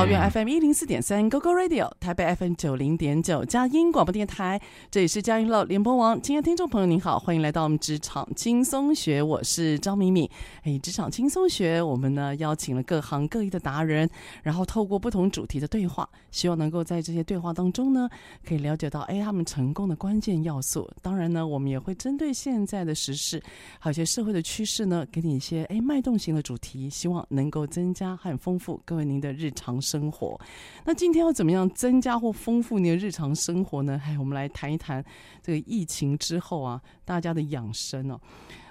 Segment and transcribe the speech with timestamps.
[0.00, 4.58] 桃园 FM 一零四点三 GoGo Radio，台北 FM 九零点九佳音广播电台，
[4.90, 6.18] 这里是佳音乐联播网。
[6.22, 10.26] 亲爱的听众朋友，您好，欢迎来到我们职场轻松学，我是张敏敏。
[10.62, 14.08] 哎，职场轻松学，我们呢邀请了各行各业的达人，
[14.42, 18.08] 然后透过不同主题的对话，希望能够在这些对话当中呢，
[18.42, 20.90] 可以了解到哎他们成功的关键要素。
[21.02, 23.38] 当然呢，我们也会针对现在的时事，
[23.78, 30.40] 还有一些社会的趋势呢，给你一些哎脉动型的主题，希望能够增加和丰富各位您的日常生活，
[30.84, 34.00] 那今天要怎么样增加或丰富你的日常生活呢？
[34.04, 35.04] 哎，我们来谈一谈
[35.42, 38.20] 这个疫情之后啊，大家的养生哦。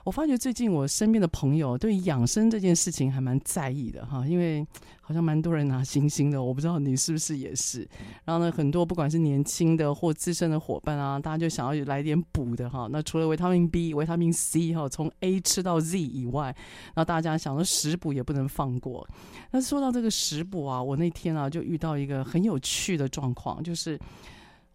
[0.05, 4.65] 我发觉最近我身边的朋友对养生这件事情还蛮在意的哈，因为
[5.01, 7.87] 好像蛮多人拿星星的，我不知道你是不是也是。
[8.23, 12.87] 然后呢，很多不管是年轻的或资深的伙伴啊，大家就想要来点补的哈。
[12.91, 16.55] 那除了维他命 B、维他命 C 哈，从 A 吃到 Z 以外，
[16.93, 19.07] 然后大家想说食补也不能放过。
[19.51, 23.99] 那说到这个食补啊，我那天啊就遇到一个很有趣的状况，就是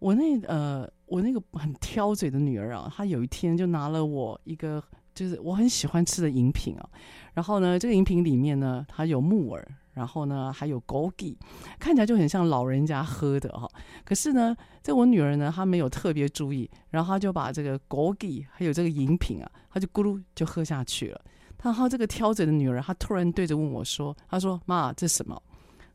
[0.00, 4.82] 我那呃我那个很挑嘴的女儿啊，她有一天就拿了我一个。
[5.14, 6.88] 就是我很喜欢吃的饮品啊，
[7.34, 11.36] 然后呢，这个饮品里面呢，它有木耳，然后呢，还有枸杞，
[11.78, 13.68] 看起来就很像老人家喝的哈。
[14.04, 21.20] 可是呢，这我女儿呢，她没有特别注意，然后她就把这个枸杞还有这个饮品啊，她就咕噜就喝下去了。
[21.62, 25.40] 然后这个挑嘴的女儿，她突然对着问我说：“她说妈，这什么？”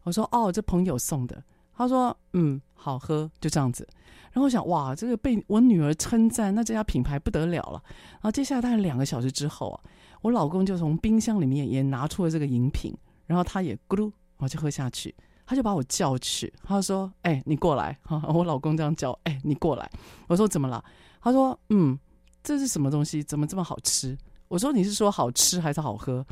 [0.04, 1.44] 我说：“哦，这朋友送的。”
[1.80, 3.88] 他说：“嗯，好喝。”就这样子。
[4.32, 7.82] 然后我想，哇，这个被我女儿称赞，那这家品牌不得了了。
[8.12, 9.82] 然后接下来大概两个小时之后啊，
[10.22, 12.94] 我老公就从冰箱里面也拿出了这个饮品，
[13.26, 15.16] 然后他也咕噜，我就喝下去。
[15.48, 19.90] 他就把我叫去，他说：“哎，你过来。”哈，我老公这样叫：“哎，你过来。”
[20.30, 20.84] 我说：“怎么了？”
[21.24, 21.98] 他说：“嗯，
[22.44, 23.24] 这是什么东西？
[23.24, 24.16] 怎么这么好吃？”
[24.48, 26.24] 我说：“你是说好吃还是好喝？”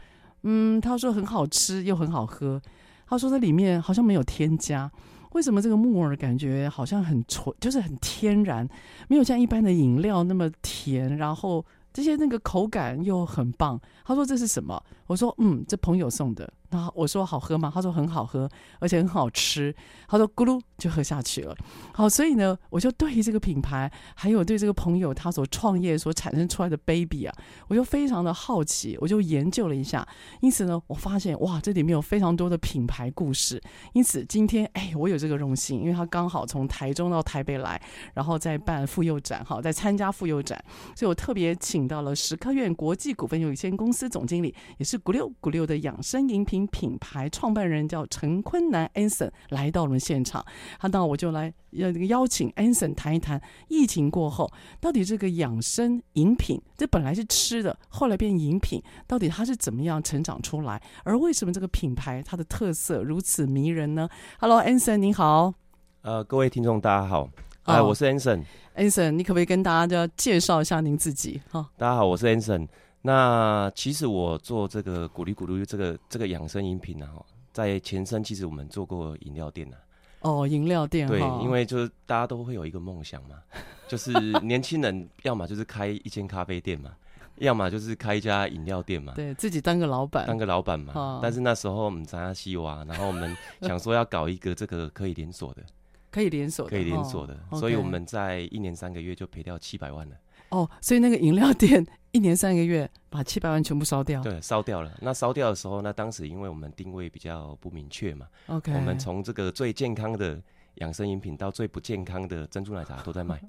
[0.43, 2.61] 嗯，他说：“很好吃又很好喝。”
[3.09, 4.91] 他说：“这里面好像没有添加。”
[5.33, 8.67] 为什么这个木耳感觉好像很纯，就是很天然，
[9.07, 13.79] 没有像一般的饮料那么甜，然后这些那个口感又很棒。
[14.05, 14.81] 他说这是什么？
[15.07, 16.53] 我说嗯，这朋友送的。
[16.69, 17.71] 那我说好喝吗？
[17.73, 18.49] 他说很好喝，
[18.81, 19.73] 而且很好吃。
[20.05, 21.55] 他说咕噜就喝下去了。
[21.93, 27.33] 好，所以呢，我就对于这个品牌，还有对这个朋友他所创业所产生出来的 baby 啊，
[27.69, 30.05] 我就非常的好奇，我就研究了一下。
[30.41, 33.61] 因此呢，我发现哇，这里面有非常多的品牌故事。
[33.93, 37.81] 因此今天哎，我有这个荣幸，因为他刚好从台中到台北来，
[38.13, 40.61] 然后在办妇幼展，好，在参加妇幼展，
[40.97, 46.67] 所以我特别请到了食科院国际股份有限公司总经理，也是咕溜咕溜的养生饮品。
[46.69, 50.45] 品牌创办人叫陈坤南 Anson 来到我们现场，
[50.79, 60.81] 好，那我就来要这个邀请 Anson 谈一谈疫情过后到底这个养生饮品，这本来是吃的，后来变饮品，到底它是怎么样成长出来？
[61.03, 64.07] 而为什么这个品牌它的特色如此迷人呢
[64.39, 65.53] ？Hello，Anson，你好。
[66.01, 67.29] 呃，各位听众大家好，
[67.63, 68.43] 哎、oh，我是 Anson。
[68.75, 71.41] Anson，你可不可以跟大家介绍一下您自己？
[71.51, 72.67] 哈，大家好，我是 Anson。
[73.07, 77.07] 那其实我做这个咕噜咕噜这个这个养生饮品呢，
[77.53, 79.77] 在前身其实我们做过饮料店呢。
[80.19, 81.07] 哦，饮料店。
[81.07, 83.37] 对，哦、因为就是大家都会有一个梦想嘛，
[83.87, 84.11] 就是
[84.41, 86.91] 年轻人要么就是开一间咖啡店嘛，
[87.37, 90.91] 要么就是开一家饮料店嘛，对自己当个老板，当个老板嘛。
[90.93, 95.63] 哦、但是那时候我们在阿西瓦，然后我们想说要搞一个这个可以连锁的，
[96.11, 100.15] 可以连锁的，可以连锁的，哦、所以我们在一年三个月就赔掉七百万了。
[100.49, 104.91] 哦，所以那个饮料店 一年三个月把七百万全部烧掉，对，烧掉了。
[105.01, 110.41] 那烧掉的时候，那当时因为我们定位比较不明确嘛，OK，我们从这个最健康的
[110.75, 113.39] 养生饮品到最不健康的珍珠奶茶都在卖。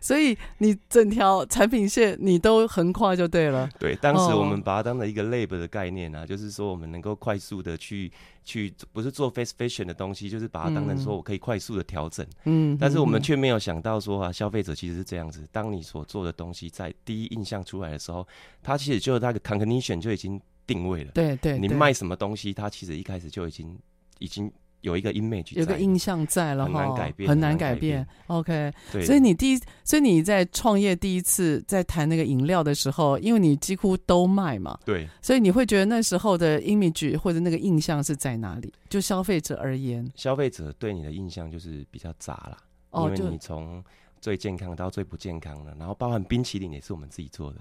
[0.00, 3.68] 所以你整条产品线你都横跨就对了。
[3.78, 8.10] 对，当时我们把它当成一个 lab 的概念啊，哦、就是说我们能够快速的去
[8.44, 12.26] 去，不是做 fast fashion 的东西，就是把它当成说我可以快速的调整。
[12.44, 18.26] 嗯，但是我们却没有想到说啊，消费者其实是这样子，当你所做的东西在第一印象出来的时候，
[18.62, 21.10] 它其实就那个 cognition 就已经定位了。
[21.12, 23.78] 对对，对你卖什么东西，它其实一开始就已经
[24.18, 24.52] 已经。
[24.84, 28.06] 有一个 image，有个印象在了哈，很难改变，很难改变。
[28.26, 38.72] OK，对，所以你第一，所以你在创业第一次在谈那个饮料的时候，因为你几乎都卖嘛，对，所以你会觉得那时候的 image 或者那个印象是在哪里？
[38.90, 42.56] 就消费者而言，消费者对你的印象就是比较杂啦，
[42.90, 43.82] 哦，因为你从
[44.20, 47.60] 最健康到最不健康的，然后包含冰淇淋也是我们自己做的，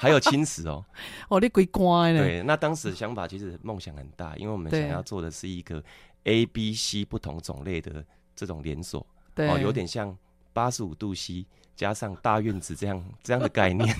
[0.00, 0.82] 还有轻食哦，
[1.28, 2.22] 哦，你鬼乖呢？
[2.22, 5.82] 对，那当时的想法其实梦想很大，因为我们想要做的是一个。
[6.24, 8.04] A、B、C 不同种类的
[8.34, 10.16] 这种连锁，对哦，有点像
[10.52, 13.94] 八十五度 C 加上大院子这样 这样的概念。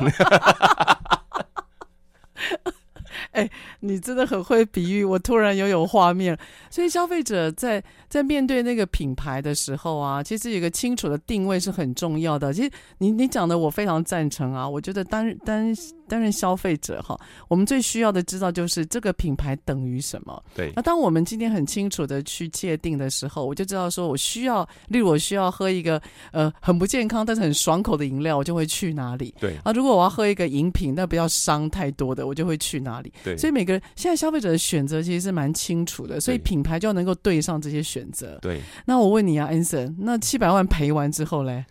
[3.33, 6.39] 哎、欸，你真的很会比喻，我突然又有画面。
[6.69, 12.53] 所以消费者在在面对那个品牌的时候啊，其实有个清楚的定位是很重要的。
[12.53, 15.75] 其实你你讲的我非常赞成啊，我觉得单单。
[16.13, 17.19] 担任消费者哈，
[17.49, 20.45] 我们最需要的知道就是这个品牌等于什么。
[20.55, 20.71] 对。
[20.77, 25.99] 那当我们今天很清楚的去界定的时候，我就知道说我需要，例如我需要喝一个
[26.33, 29.35] 呃很不健康但是很爽口的饮料，我就会去哪里。
[29.41, 29.57] 对。
[29.65, 33.11] 啊，如果我要喝一个饮品，但不要伤太多的，我就会去哪里。
[33.25, 33.35] 对。
[33.39, 38.39] 所以每个人现在消费者的选择其实是蛮清楚的，所以品牌就要能够对上这些选择。
[38.43, 38.61] 对。
[38.85, 41.65] 那我问你啊，Anson，那七百万赔完之后嘞？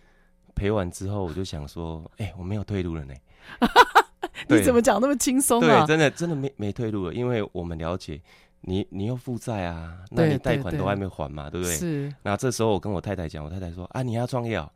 [0.54, 3.14] 赔完之后我就想说，哎、欸，我没有退路了呢。
[4.48, 5.84] 你怎么讲那么轻松啊？
[5.84, 8.20] 对，真的真的没没退路了，因为我们了解
[8.62, 11.76] 你，你又负债啊，那你贷款都还没还嘛，对，不对？
[11.76, 12.14] 是。
[12.22, 14.70] 那这时候我跟我太太讲，我太太说啊，你要创业哦，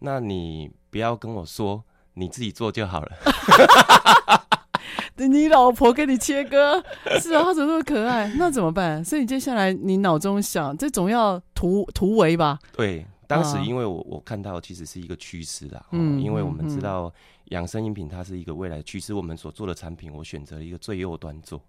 [0.00, 1.82] 那你不要跟我说，
[2.14, 3.12] 你自己做就好了。
[5.16, 6.82] 你老婆给你切割，
[7.20, 8.32] 是啊，她怎么那么可爱？
[8.36, 9.04] 那怎么办？
[9.04, 12.58] 所以接下来你脑中想，这总要突突围吧？
[12.76, 13.04] 对。
[13.26, 17.12] 当时因为我我看到其实是一个趋势啦，嗯，因为我们知道
[17.50, 21.62] 养生饮品它是一个未来趋势，我们所做的产品我选择一个最右端做，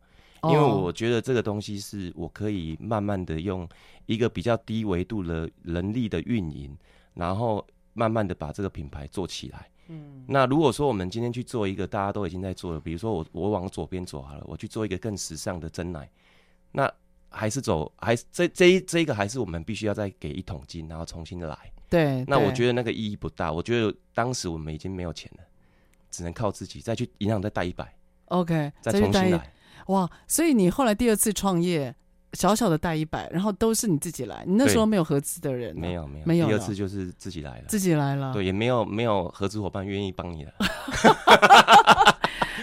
[0.43, 3.67] 因为我觉得这个东西是我可以慢慢的用
[4.05, 6.77] 一个比较低维度的人力的运营，
[7.13, 9.69] 然后慢慢的把这个品牌做起来。
[9.87, 16.09] 嗯，那如果说我们今天去做一个大家都已经在做了，比如说我我往左边走好了，我去做一个更时尚的真奶，
[16.71, 16.91] 那。
[17.31, 21.71] 还是走，还是这这一这一个还是我们必须要再给一桶金，然后重新的来。
[21.87, 23.51] 对，那我觉得那个意义不大。
[23.51, 25.43] 我觉得当时我们已经没有钱了，
[26.09, 27.93] 只能靠自己再去银行再贷一百。
[28.25, 29.53] OK，再重新来。
[29.87, 31.95] 哇，所以你后来第二次创业，
[32.33, 34.43] 小小的贷一百，然后都是你自己来。
[34.45, 35.75] 你那时候没有合资的人？
[35.75, 36.47] 没有没有没有。
[36.47, 38.31] 第二次就是自己来了，自己来了。
[38.33, 40.53] 对，也没有没有合资伙伴愿意帮你了。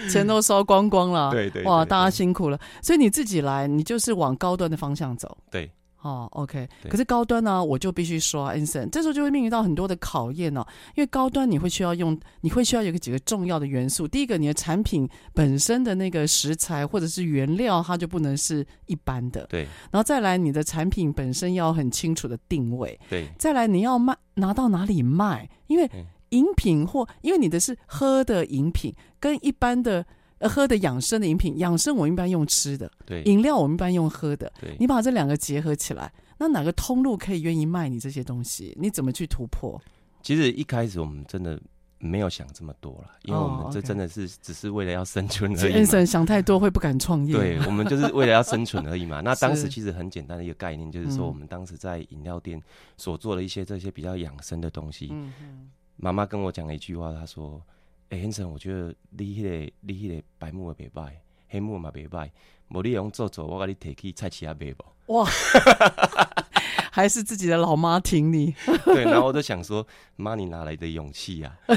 [0.08, 2.60] 钱都烧光光了，对对，哇，大家辛苦了。
[2.80, 5.36] 所以你自己来，你就是往高端的方向走。
[5.50, 5.68] 对，
[6.06, 6.68] 哦，OK。
[6.88, 10.64] 可是高端呢，我就必须说，Anson，这时候就会面临到很多的考验哦。
[10.94, 14.06] 因为高端你会需要用，你会需要有个几个重要的元素。
[14.06, 19.46] 第一个，你的产品本身的那个食材或者是原料，它就不能是一般的。
[19.46, 19.64] 对。
[19.90, 22.98] 然后再来，你的产品本身要很清楚的定位。
[23.10, 23.26] 对。
[23.38, 25.48] 再来，你要卖拿到哪里卖？
[25.66, 25.90] 因为
[26.30, 30.06] 饮品或因为你的是喝的饮品，跟一般的呃
[30.40, 38.76] 喝的养生的饮品，养生我们一般用吃的，对，饮料我们一般用喝的，对，你把这两个结合起来，那哪个通路可以愿意卖你这些东西？
[38.78, 39.80] 你怎么去突破？
[40.22, 41.58] 其实一开始我们真的
[41.98, 45.72] 没有想这么多了，因为我们这真的是只是为了要生存而已。
[45.72, 49.20] Anson 想太多会不敢创业，对，我们就是为了要生存而已嘛。
[49.24, 52.60] 那当时其实很简单的一个概念，就是说我们当时在饮料店
[52.98, 55.08] 所做的一些这些比较养生的东西。
[55.10, 55.70] 嗯嗯。
[55.96, 57.58] 妈妈跟我讲了一句话，她说
[58.08, 61.10] ：“哎、欸，先生，我觉得你迄、那个你迄个白木也袂歹，
[61.48, 62.30] 黑木嘛袂歹，
[62.68, 65.24] 无你用做做，我给你提去菜市也卖不？” 哇，
[66.90, 68.54] 还是自己的老妈挺你。
[68.84, 69.86] 对，然后我就想说，
[70.16, 71.76] 妈，你哪来的勇气 呀、啊？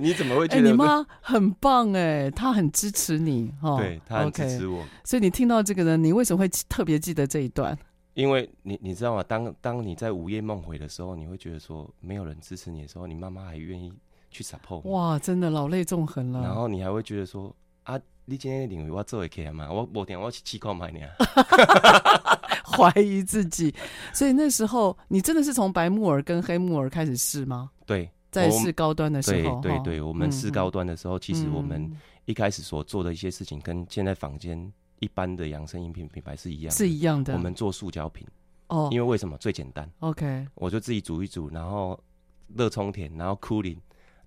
[0.00, 0.62] 你怎么会觉得？
[0.62, 3.78] 欸、你妈很棒哎，她很支持你哈。
[3.78, 4.84] 对，她很支持我。
[4.84, 4.88] Okay.
[5.04, 7.76] 所以你听到这个呢，你为什么会特别记得这一段？
[8.14, 9.22] 因为你你知道吗？
[9.22, 13.92] 当当你在午夜梦回的时候，你会觉得说没有人支持你的时候，你妈妈还愿意
[14.30, 14.80] 去 support。
[14.88, 16.42] 哇，真的老泪纵横了。
[16.42, 17.54] 然后你还会觉得说
[17.84, 19.70] 啊，你今天领域我做也可以吗？
[19.70, 21.10] 我我点我去七块买你啊，
[22.64, 23.74] 怀疑自己。
[24.12, 27.70] 所以那时候你真的是从白木耳跟黑木耳开始试吗？
[27.86, 31.90] 对，在试高端的时候，对对对，我们试高端的时候，其实我们
[32.24, 34.72] 一开始所做的一些事情，跟现在坊间。
[35.00, 37.32] 一般的养生饮品品牌是一样，是一样的。
[37.32, 38.26] 我们做塑胶品
[38.66, 41.96] 哦，因为为什么最简单？OK，我就自己煮一煮，然后
[42.56, 43.76] 热充填，然后 cooling，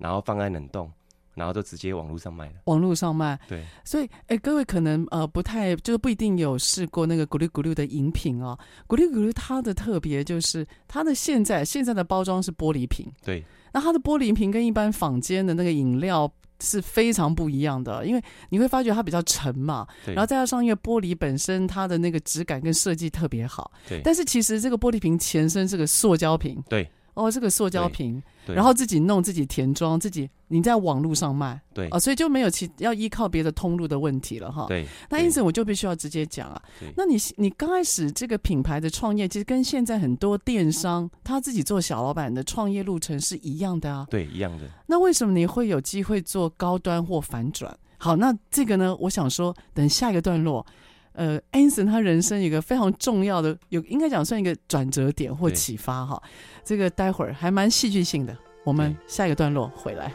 [0.01, 0.91] 然后放在冷冻，
[1.35, 2.53] 然后就直接网络上卖了。
[2.65, 3.63] 网络上卖，对。
[3.85, 8.57] 所以，哎、欸，各位可能呃不太，就是不一定有试过那个咕噜咕噜的饮品哦。
[8.87, 13.43] 咕噜咕噜它的特别就是它的现在现在的包装是玻璃瓶，对。
[13.71, 16.29] 那它的玻璃瓶跟一般坊间的那个饮料。
[16.63, 23.99] 是非常不一样的，因为你会发觉它比较沉嘛，然后再加上因为玻璃本身它的那个质感跟设计特别好，对。
[24.03, 26.87] 但是其实这个玻璃瓶前身是个塑胶瓶，对。
[27.13, 34.65] 哦，这个塑胶瓶，然后自己弄自己填装，自己你在网络上卖，对啊、哦，所以就没有其要依靠别的通路的问题了哈。
[34.67, 36.61] 对，那因此我就必须要直接讲啊。
[36.95, 44.07] 那你你刚开始这个品牌的创业，其实跟现在很多电商他自己做小老板的创业路程是一样的啊。
[44.09, 44.63] 对，一样的。
[44.87, 47.77] 那为什么你会有机会做高端或反转？
[47.97, 50.65] 好，那这个呢，我想说，等下一个段落。
[51.13, 56.21] 呃，Anson 他人生有一个非常重要的，有应该讲算一个转折点或启发哈。
[56.63, 60.11] 这个待会儿还蛮戏剧性的，我们下一个段落回来。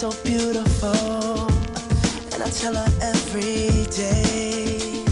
[0.00, 1.46] so beautiful,
[2.32, 5.04] and I tell her every day.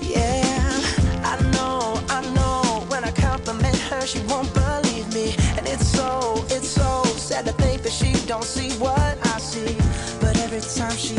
[0.00, 0.80] Yeah,
[1.22, 2.86] I know, I know.
[2.88, 7.52] When I compliment her, she won't believe me, and it's so, it's so sad to
[7.52, 9.76] think that she don't see what I see.
[10.18, 11.16] But every time she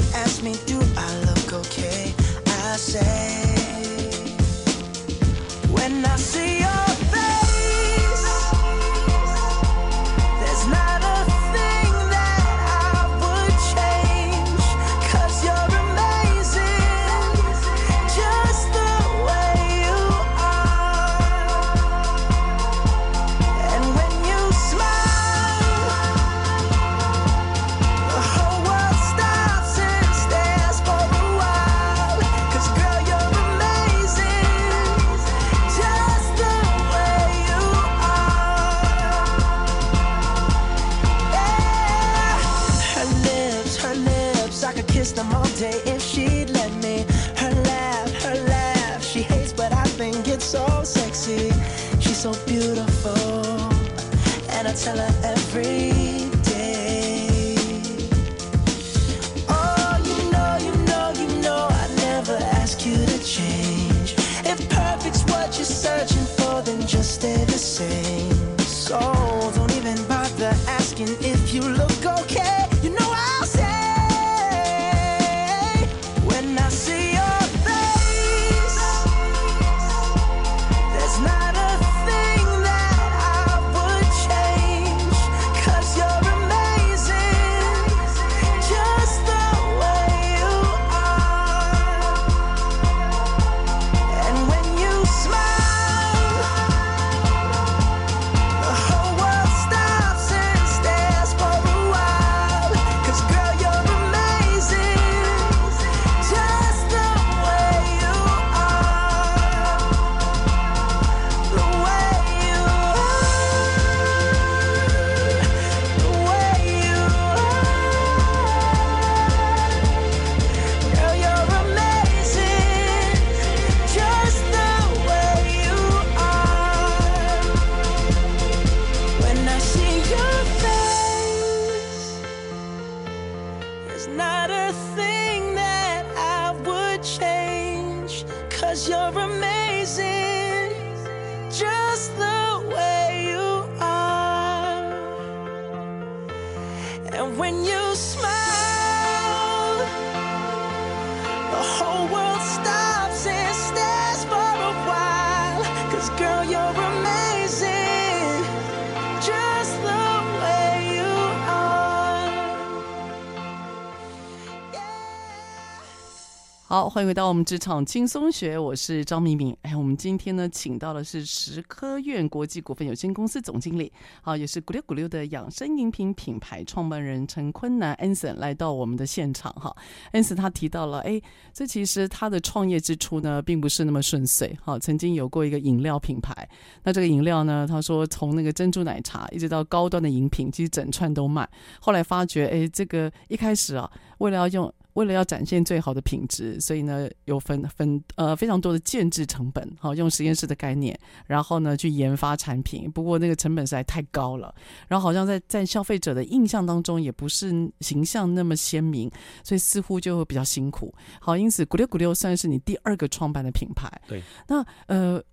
[167.00, 169.56] 欢迎回到我们职场轻松学，我是张敏敏。
[169.62, 173.90] 哎，我们今天呢，请到的是时科院国际股份有限公司总经理，
[174.22, 179.74] 好，也是咕溜咕溜的养生饮品品牌创办人陈坤南 Anson 来到我们的现场哈。
[180.12, 181.22] Anson 他提到了，哎，
[181.54, 184.54] 这其实他的创业之初呢，并不是那么顺遂。
[184.62, 186.50] 好，曾经有过一个饮料品牌，
[186.84, 191.50] 那这个饮料呢，他说从那个珍珠奶茶一直到高端的饮品，其实整串都卖。
[191.80, 194.74] 后来发觉，哎，这个一开始啊，为了要用。
[195.00, 200.94] 为了要展现最好的品质，所以呢，有分分呃非常多的建制成本，好，用实验室的概念，
[201.26, 202.92] 然后呢去研发产品。
[202.92, 204.54] 不过那个成本实在太高了，
[204.90, 209.10] 然后好像在在消费者的印象当中也不是形象那么鲜明，
[209.42, 210.94] 所以似乎就会比较辛苦。
[211.22, 213.90] 好，因此咕溜咕溜算是你第二个创办的品牌。
[214.06, 215.24] 对，那呃。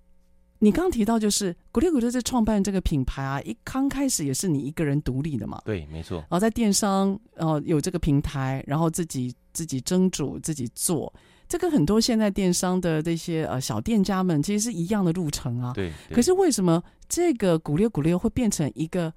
[0.59, 5.61] 你刚刚提到就是古力古力在创办这个品牌啊，一刚开始也是你一个人独立的嘛？
[5.67, 6.19] 对，没错。
[6.21, 11.13] 然后在电商，然后有这个平台，然后自己自己蒸煮自己做，
[11.47, 15.73] 这跟很多现在电商的这些呃小店家们其实是一样的路程啊。
[15.75, 15.93] 对。
[16.11, 19.13] 可是为什么这个古力古力会变成一个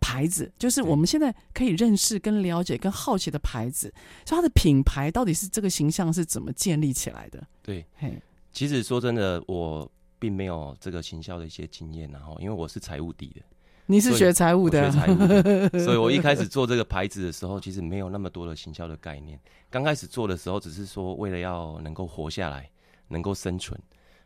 [0.00, 0.52] 牌子？
[0.58, 3.94] 就是我们现在可以认识、跟了解、跟好奇的牌子，
[4.26, 7.46] 所以它的品牌到底是这个形象是怎么建立起来的？
[7.62, 8.20] 对，嘿，
[8.52, 9.88] 其实说真的，我。
[10.24, 13.42] 并没有这个行销的一些经验，然后因为我是财务底的，
[13.84, 19.38] 你是学财务的，学财务的，所以我一开始做这个牌子的时候，其实没有那么多的行销的概念。
[19.68, 22.70] 刚开始做的时候，只是说为了要能够活下来，
[23.08, 23.78] 能够生存。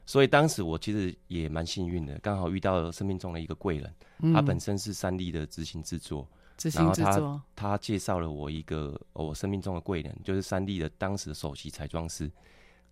[0.06, 12.30] 所以当时我其实也蛮幸运的，刚好遇到了生命中的一个贵人，嗯、他本身是三 D 的执行制作，执行制作，然后他他介绍了我一个我生命中的贵人，就是三 D 的当时的首席彩妆师。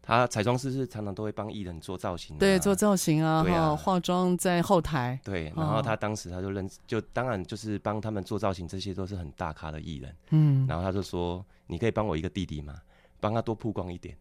[0.07, 5.19] 他彩妆师是常常都会帮艺人做造型，对，做造型啊，对啊，化妆在后台。
[5.25, 10.14] 对，然后他当时他就认，就当然就是帮他们做造型，这些都是很大咖的艺人。
[10.31, 12.77] 嗯，然后他就说：“你可以帮我一个弟弟吗？
[13.19, 14.16] 帮他多曝光一点。”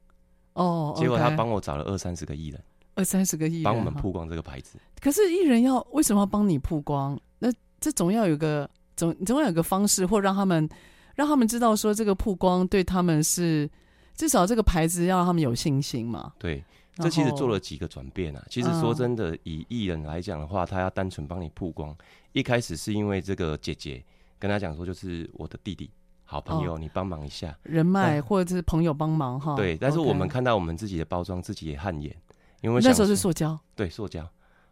[0.53, 2.59] 哦，结果他帮我找了二三十个艺人，
[2.95, 4.79] 二三十个艺人帮我们曝光这个牌子。
[4.99, 7.15] 可是艺人要为什么要帮你曝光？
[7.37, 10.67] 那这总要有个总总要有个方式，或让他们
[11.13, 13.69] 让他们知道说这个曝光对他们是。
[14.15, 16.33] 至少这个牌子要让他们有信心嘛。
[16.39, 16.63] 对，
[16.95, 18.43] 这其实做了几个转变啊。
[18.49, 21.95] 其实说真的，以艺人来讲的话，他要单纯帮你曝光，
[22.31, 24.03] 一开始是因为这个姐姐
[24.39, 25.89] 跟他讲说，就是我的弟弟，
[26.23, 29.55] 好朋友，你帮忙一下，人脉或者是朋友帮忙哈。
[29.55, 32.15] 对，但是我们看到我们自己的包装，自己也汗颜，
[32.61, 34.27] 因为那时候是塑胶，对，塑胶。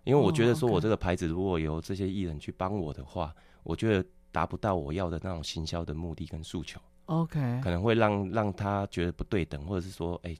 [0.05, 6.77] 因为我觉得说我这个牌子如果由这些艺人去帮我的话，我觉得达不到我要的那种行销的目的跟诉求。
[7.05, 10.37] OK，可能会让让他觉得不对等，或者是说，哎、欸，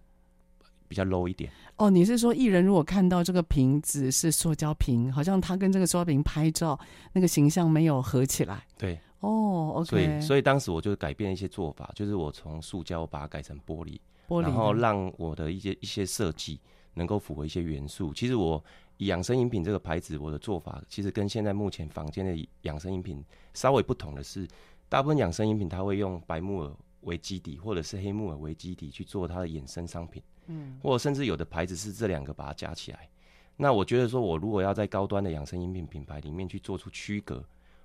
[0.88, 1.52] 比较 low 一点。
[1.76, 6.80] 哦，你是说艺人如果看到这个瓶子是塑胶瓶，好像他跟这个塑胶瓶拍照，
[7.12, 8.66] 那个形象没有合起来。
[8.78, 9.90] 对，哦，OK。
[9.90, 14.00] 所以，所以当时我就改变一些做法，就是我从塑胶把它改成玻璃，
[14.30, 16.62] 玻璃，然后让我的一些一些设计
[16.94, 18.14] 能够符合一些元素。
[18.14, 18.64] 其实我
[19.00, 23.22] 养生饮品这个牌子，我的做法其实跟现在目前房间的养生饮品
[23.54, 24.48] 稍微不同的是。
[24.94, 33.10] 大部分养生饮品，它会用白木耳为基底，或者是黑木耳为基底去做它的衍生商品，嗯，或者甚至有的牌子是这两个把它加起来。
[33.58, 37.44] 那我觉得说，我如果要在高端的养生饮品品牌里面去做出区隔，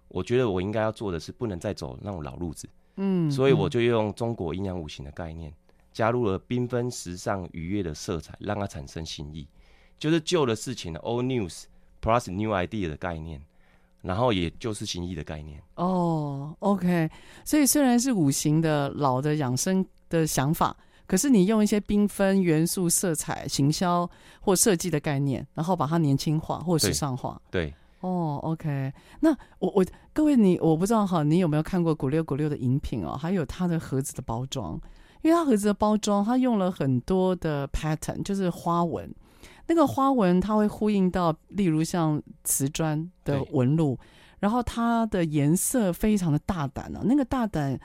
[0.09, 5.51] 我觉得我应该要做的是不能再走那种老路子，嗯，所以我就用中国阴阳五行的概念，
[5.95, 9.49] 加入了缤纷、时尚、愉悦的色彩，让它产生新意，
[9.99, 11.65] 就是旧的事情的 old news
[12.03, 13.41] plus new idea 的概念。
[14.01, 17.11] 然后也就是新意的概念哦、oh,，OK，
[17.45, 24.09] 所以虽然是五行的老的养生的想法，可是你用一些缤纷元素、色彩、行销
[24.41, 27.41] 或设计的概念，然后把它年轻化或时尚化。
[27.51, 33.17] 对，哦、oh,，OK，那我我各位你我不知道哈，你有没有看过古六古六的饮品哦？
[33.17, 34.81] 还有它的盒子的包装，
[35.23, 39.13] 因为它盒子的包装它用了很多的 pattern，就是花纹。
[39.69, 43.97] 那个花纹它会呼应到，例如像瓷砖的纹路，
[44.41, 47.03] 然后它的颜色非常的大胆啊。
[47.05, 47.79] 那个大胆，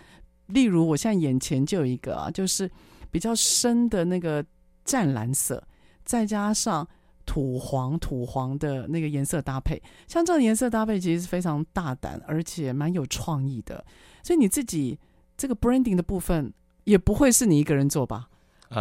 [0.48, 2.69] 例如我现在眼前就有一个啊，就是
[3.12, 4.43] 比较深的那个
[4.86, 5.62] 湛蓝色，
[6.04, 6.88] 再加上
[7.26, 13.86] 土黄土黄的那个颜色搭配，像这种颜色搭配其实是非常大胆，而且蛮有创意的。
[14.24, 14.98] 所以你自己
[15.36, 16.54] 这个 branding 的部分
[16.86, 18.30] 也不会是你一个人做吧？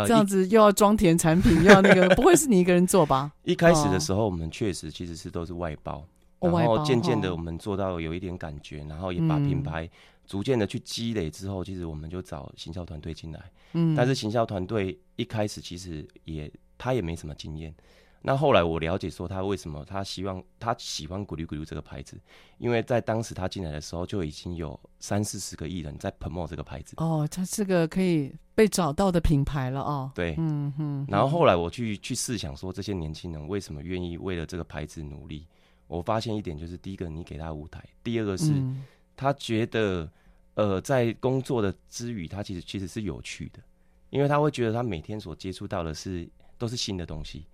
[0.06, 3.32] 这样子又要装填产品，又要那个， 不会是你一个人做吧？
[3.44, 6.04] 一开始的时候，我们确实其实是都是外包，
[6.40, 9.88] 然后渐渐的我们做到有一点感觉，然后也把品牌
[10.26, 13.40] 逐渐的去积累之后，其实我们就找行销团队进来。
[13.74, 17.74] 嗯，但是行销团队一开始其实也他也没什么经验，
[18.24, 22.16] 那后来我了解说，他为什么他希望他喜欢咕噜咕噜这个牌子，
[22.58, 26.94] 因为在当时他进来的时候就已经有三四十个艺人在 promote 这个牌子。
[26.98, 30.12] 哦，他是个可以被找到的品牌了哦。
[30.14, 31.04] 对，嗯哼。
[31.08, 35.44] 然后后来我去去试想说，这些年轻人为什么愿意为了这个牌子努力？
[35.88, 38.54] 我发现一点就是，第一个你给他舞台，第二个是
[39.16, 40.08] 他觉得
[40.54, 43.58] 呃在工作的之余，他其实其实是有趣的，
[44.10, 47.44] 因为他会觉得他每天所接触到的是都是新的东西。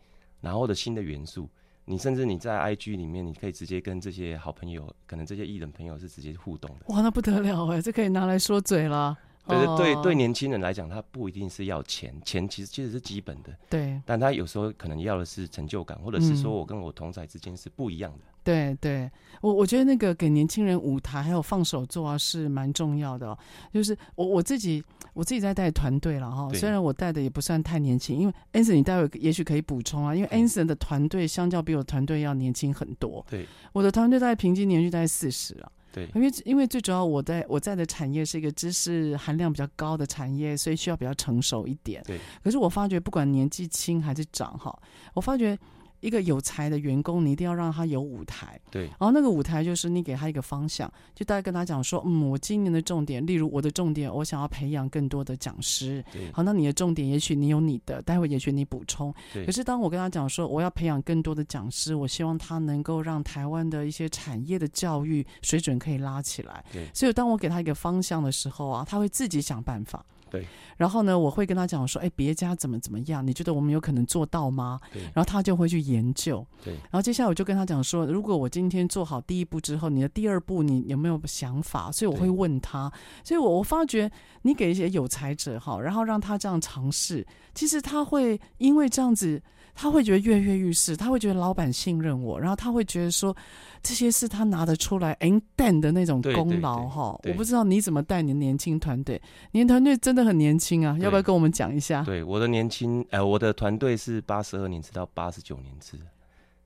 [0.41, 1.49] 然后的新的元素，
[1.85, 6.95] 你甚至你在 IG 里面，你可以直接跟这些好朋友，可能这些艺人朋友是直接互动的。
[6.95, 9.17] 哇，那不得了哎，这可以拿来说嘴了。
[9.47, 13.57] 对对对，对年轻人来讲，他不一定是要钱，钱其实其实是基本的。
[13.71, 18.19] 对，但他有时候可能要的是成就感，或者是说我跟我同侪之间是不一样的。
[18.19, 19.11] 嗯、对对，
[19.43, 23.39] 我我觉得那个给年轻人舞台还有放手做啊是蛮重要的、哦。
[23.75, 24.83] 就是我我自己
[25.13, 33.23] 我自己在带团队了哈，虽然我带的也不算太年轻，因为 Anson 你待会也许可以补充啊，因为 Anson 的团队相较比我团队要年轻很多。
[33.29, 35.71] 对，我的团队大概平均年纪大概四十了。
[35.93, 42.03] 对，因为因为最主要我在我在的产业是一个知识含量比较高的产业，所以需要比较成熟一点。
[42.07, 44.75] 对，可是我发觉不管年纪轻还是长哈，
[45.13, 45.59] 我发觉。
[46.01, 48.59] 一个有才的员工，你一定要让他有舞台。
[48.71, 56.05] 对，然后那个舞台就是你给他一个方向，就大概跟他讲说，嗯，我今年的重点，例如我的重点，我想要培养更多的讲师。
[56.13, 59.13] 对，好，那你的重点，也许你有你的，待会也许你补充。
[59.33, 59.45] 对。
[59.45, 66.65] 可是当我跟他讲说，我要培养更多的讲师，我希望他能够让台湾的一些产业的教育水准可以拉起来。
[66.73, 66.87] 对。
[66.95, 70.05] 所以当我给他一个方向的时候啊，他会自己想办法。
[70.31, 73.27] 对，然后呢，我会跟他讲说，哎，别家怎么怎么样？
[73.27, 74.79] 你觉得我们有可能做到吗？
[74.93, 76.47] 对，然后他就会去研究。
[76.65, 81.91] 对，然后接下来我就跟他讲说，如果我今天做好第一步之后，你的第二步你有没有想法？
[81.93, 82.93] 所以我会问他。
[83.25, 84.11] 所以我我发觉
[84.43, 89.43] 你给一些有才者哈，然后让他这样尝试，其实他会因为这样子。
[89.81, 93.35] 他会觉得跃跃欲试，他会觉得老板信任我，然后他会觉得说
[93.81, 97.17] 这些是他拿得出来，and then 的那种功劳哈。
[97.23, 102.03] 我不知道你怎么带你的年轻团队，你的团队真的很年轻啊，要不要跟我们讲一下？
[102.03, 105.97] 对，我的年轻，呃，我的团队是八十二年制到八十九年制，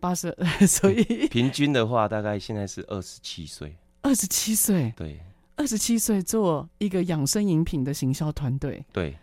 [0.01, 0.35] 八十，
[0.67, 5.21] 所以平均的话大概现在是二十七岁，二十七岁，对，
[5.57, 9.15] 二十七岁做一个养生饮品的行销团队，对。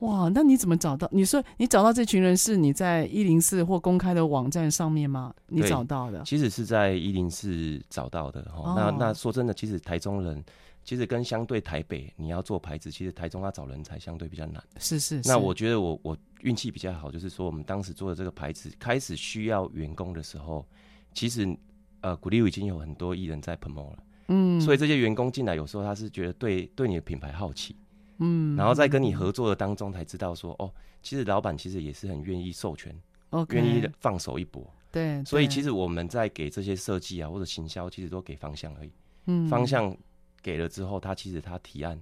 [0.00, 1.08] 哇，那你怎么找到？
[1.10, 5.34] 你说你找到这群人是你在一零四或公开的网站上面吗？
[5.48, 6.22] 你找到的？
[6.24, 8.72] 其实是在一零四找到的哈。
[8.72, 10.44] 哦、那那说真的，其实台中人
[10.84, 14.62] 其实跟相对台北，你要做牌子，其实台中要找人才相对比较难。
[14.78, 15.28] 是是，是。
[15.28, 20.64] 那我觉得我我运气比较好，就是说我们当时做的这个牌子开始需要员工的时候，
[21.12, 21.56] 其实
[22.02, 23.98] 呃鼓励已经有很多艺人在 promote 了。
[24.28, 24.60] 嗯。
[24.60, 27.74] 所以这些员工进来，有时候他是觉得对对你的品牌好奇。
[28.18, 30.70] 嗯，然后在跟你合作的当中才知道说，哦，
[31.02, 32.94] 其实老板其实也是很愿意授权，
[33.30, 34.64] 愿 Okay 意放手一搏。
[34.90, 38.92] 对，所以其实我们在给这些设计啊或者行销，其实都给方向而已。
[39.26, 39.96] 嗯，方向
[40.42, 42.00] 给了之后，他其实他提案，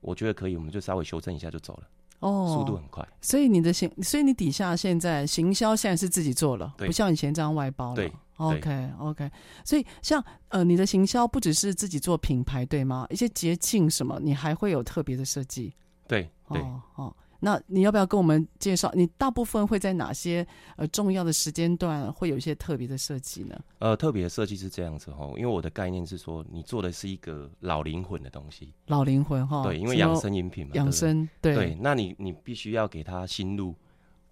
[0.00, 1.88] 我觉得可以，我们就稍微修正一下就走了。
[2.20, 3.06] 哦，速度很快。
[3.20, 7.94] 所以你的行，所以你底下现在行销现在是自己做了，不像以前这样外包了。
[7.94, 8.12] 对。
[8.36, 9.30] OK OK，
[9.64, 13.06] 所以像呃，你的行销不只是自己做品牌对吗？
[13.10, 15.72] 一些节庆什么，你还会有特别的设计？
[16.06, 18.90] 对对哦，哦，那你要不要跟我们介绍？
[18.94, 20.46] 你大部分会在哪些
[20.76, 23.58] 呃重要的时间段会有一些特别的设计呢？
[23.78, 33.74] 呃，特别的设计是这样子哈，因为我的概念是说，你做的是一个老灵魂的东西，老灵魂哈，对，因为养生饮品嘛，养生对，对，对，那你你必须要给他新路，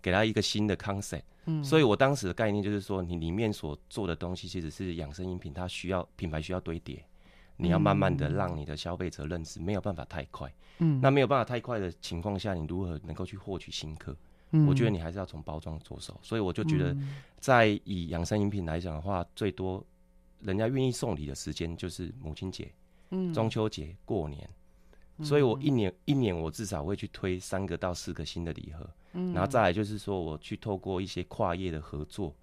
[0.01, 1.23] 给他一个新的 concept。
[1.47, 7.05] 嗯，所以我当时的概念就是说，你里面所做的东西其实是养生饮品，它需要品牌需要堆叠，
[7.57, 10.53] 你要慢慢的让你的消费者认识，没有办法太快。
[10.79, 14.17] 嗯，那没有办法太快的情况下，你如何能够去获取新客？
[14.51, 16.19] 嗯，我觉得你还是要从包装着手。
[16.23, 16.97] 所以我就觉得，
[17.39, 19.85] 在以养生饮品来讲的话，最多
[20.41, 22.73] 人家愿意送礼的时间就是母亲节、
[23.11, 24.49] 嗯，中秋节、过年。
[25.23, 28.89] 所以我一年一年我至少会去推三个到四个新的礼盒。
[29.13, 32.35] 嗯，然后再来就是说，我去透过一些跨业的合作，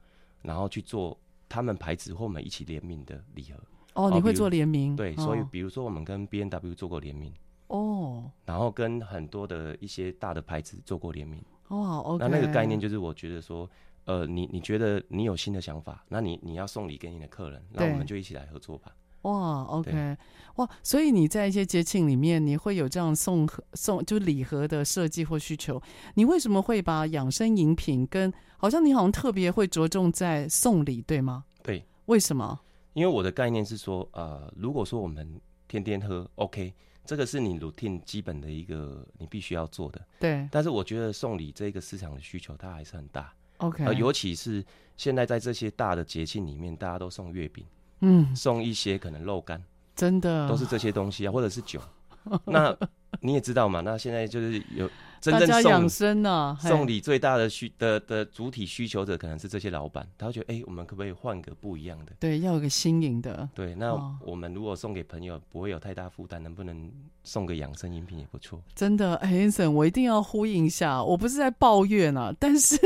[0.42, 1.18] 然后去做
[1.50, 3.60] 他们牌子或我们一起联名的礼盒。
[3.94, 4.96] 哦，你会做联名？
[4.96, 7.34] 对，所以比如说我们跟 B N W 做过联名。
[7.68, 8.32] 哦。
[8.46, 11.44] 然后跟很多的一些大的牌子做过联名。
[11.68, 12.26] 哦，OK。
[12.26, 13.70] 那那个概念就是我觉得说，
[14.06, 18.96] 呃，你你觉得你有新的想法，那你你要送礼给你的客人，那我们就一起来合作吧。
[19.24, 20.18] 哇，OK，
[20.56, 25.82] 哇，所以你在一些节庆里面，你会有这样送盒送就礼盒的设计或需求。
[26.16, 31.46] 你为什么会把养生饮品跟好像你好像特别会着重在送礼，对吗？
[31.64, 32.60] 对，为什么？
[32.94, 36.74] 因为我的概念是说，呃，如果说我们天天喝，OK，
[37.06, 40.02] 这个是你 routine 基本的一个你必须要做的。
[40.20, 40.48] 对。
[40.52, 43.34] 但是我觉得送礼这个市场的需求它还是很大。
[43.58, 44.66] OK，呃，尤其是
[44.98, 47.64] 现在在这些大的节庆里面，大家都送月饼，
[48.02, 49.62] 嗯，送一些可能肉干，
[49.96, 51.80] 真的都是这些东西啊，或者是酒。
[52.46, 52.76] 那
[53.20, 53.82] 你也知道嘛？
[53.82, 54.88] 那现在就是有
[55.20, 62.12] 真正养生呢，送礼最大的需的的主体需求者，可能是这些老板，他会觉得，哎、欸，我们可不可以换个不一样的？
[62.20, 63.50] 对，要有个新颖的。
[63.56, 66.92] 对，那我们如果送给朋友，不会有太大负担，能不能
[67.24, 68.62] 送个养生饮品也不错？
[68.76, 72.78] 真的，哎，Anson，我一定要呼应一下，我不是在抱怨啊，但是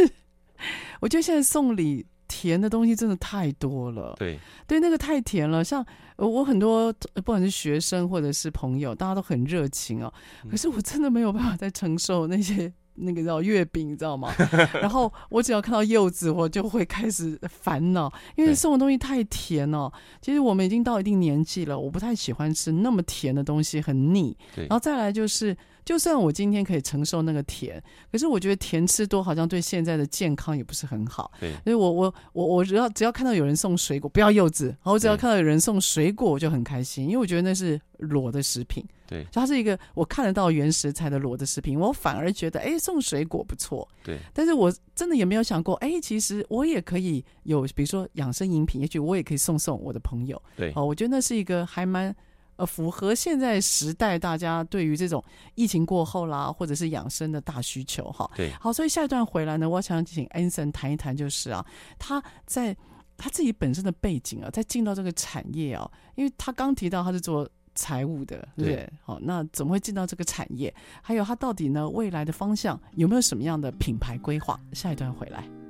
[1.02, 2.06] 我觉得现在送礼。
[2.28, 5.64] 甜的东西真的太多了，对对，那个太甜了。
[5.64, 5.86] 像
[6.18, 10.14] 我很多不管是学生或者是朋友，大家都很热情哦。
[10.50, 14.34] 可是我真的没有办法再承受那些 那个叫月饼，你知道吗？
[14.82, 19.92] 然后我只要看到柚子，我就会开始烦恼，因为送的东西太甜哦。
[20.22, 24.38] 其实我们已经到一定年纪了，我不太喜欢吃那么甜的东西，很腻。
[24.56, 25.56] 然后再来就是。
[25.86, 31.32] 就算我今天可以承受那个甜，可是我觉得甜吃多好像对现在的健康也不是很好。
[31.40, 38.84] 对，所以我我我我只要只要看到有人送水果，不要柚子，然后我只要看到有人送水果，我就很开心，因为我觉得那是裸的食品。
[39.08, 43.88] 对，它是一个我看得到原食材的裸的食品，我反而觉得哎，送水果不错。
[44.04, 50.42] 对，但是我真的也没有想过，哎，其实我也可以有，比如说养生饮品，也许我也可以送送我的朋友。
[50.58, 52.16] 对，哦，我觉得那是一个还蛮。
[52.58, 55.24] 呃，符合现在时代大家对于这种
[55.56, 58.30] 疫情过后啦，或者是养生的大需求哈。
[58.36, 61.66] 对，好，所以下一段回来呢，我想请 Anson 谈一谈，就是啊，
[62.00, 62.76] 他在
[63.18, 68.94] 他自己本身的背景啊，在进到这个产业啊，因为他刚提到他是做财务的，对不对？
[69.04, 70.74] 好，那怎么会进到这个产业？
[71.02, 74.60] 还有他到底呢未来的方向有没有什么样的品牌规划？
[74.72, 75.65] 下一段回来。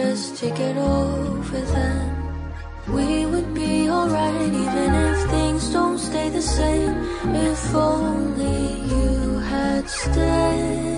[0.00, 2.06] Just to get over them.
[2.96, 6.94] We would be alright even if things don't stay the same.
[7.50, 8.60] If only
[8.92, 10.97] you had stayed.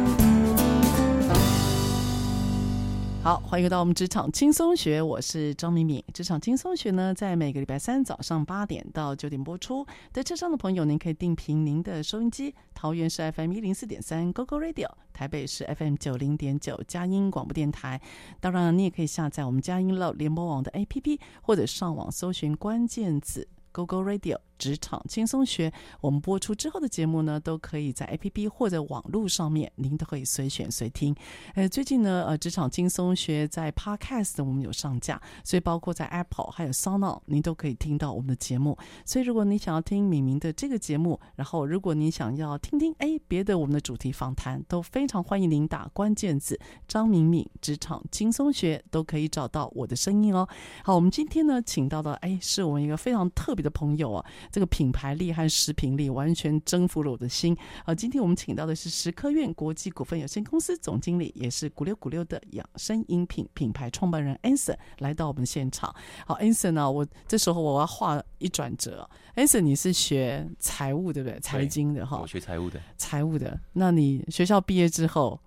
[3.23, 6.03] 好，欢迎回到我们职场轻松学，我是张敏敏。
[6.11, 9.85] 职场轻松学呢，在每个礼拜三早上八点到九点播出。
[10.11, 18.01] 在车上的朋友，您可以定频您的收音机，桃园是 FM 一零四点三 GoGo Radio，台北是 FM 九零点九佳音广播电台。
[18.39, 23.47] 当然，你也可以下载我们佳音乐联播网的 APP，或者上网搜寻关键字。
[23.71, 25.73] Go Go Radio 职场轻松学。
[26.01, 31.15] 我们播出之后的节目呢，都可以在 APP 或者网络上面，您都可以随选随听。
[31.55, 38.77] 呃，最近呢，呃，职场轻松学在 Podcast 我们有上架，所以包括在 Apple 还有 SoundOn，您都可以听到我们的节目。
[39.03, 50.47] 所以如果你想要听敏敏的这个节目，然后如果你想要听听哎别的我们的主题访谈，都非常欢迎您打关键字张敏敏职场轻松学，都可以找到我的声音哦。
[50.83, 53.61] 好，我们今天呢，请到的哎是我们一个非常特别。
[53.61, 57.95] 的朋友啊，这个品牌力和食品力完全征服了我的心啊！
[57.95, 65.93] 今天我们请到的是食科院国际股份有限公司总经理，也是古溜古溜的养生饮品品牌创办人 Anson 来到我们现场。
[66.25, 69.09] 好，Anson 呢，我这时候我要画一转折。
[69.35, 71.39] Anson，你是学财务对不对？
[71.39, 72.79] 财经的哈，我学财务的。
[72.97, 75.39] 财务的，那你学校毕业之后，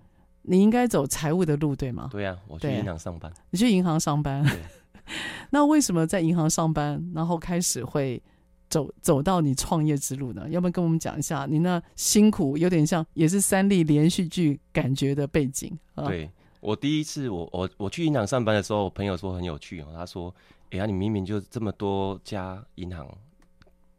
[0.42, 2.08] 你应该走财务的路对吗？
[2.10, 3.30] 对呀、啊，我去银行上班。
[3.50, 4.44] 你去银行上班。
[5.50, 8.22] 那为什么在银行上班，然后开始会
[8.68, 10.46] 走走到你创业之路呢？
[10.48, 16.06] 要不要跟我们讲一下你那辛苦，有点像也是三立连续剧感觉的背景啊？
[16.06, 20.34] 对，我第一次我我我去银行上班的时候，我朋友说很有趣哦，他说
[20.72, 23.06] ：“哎呀，你明明就这么多家银行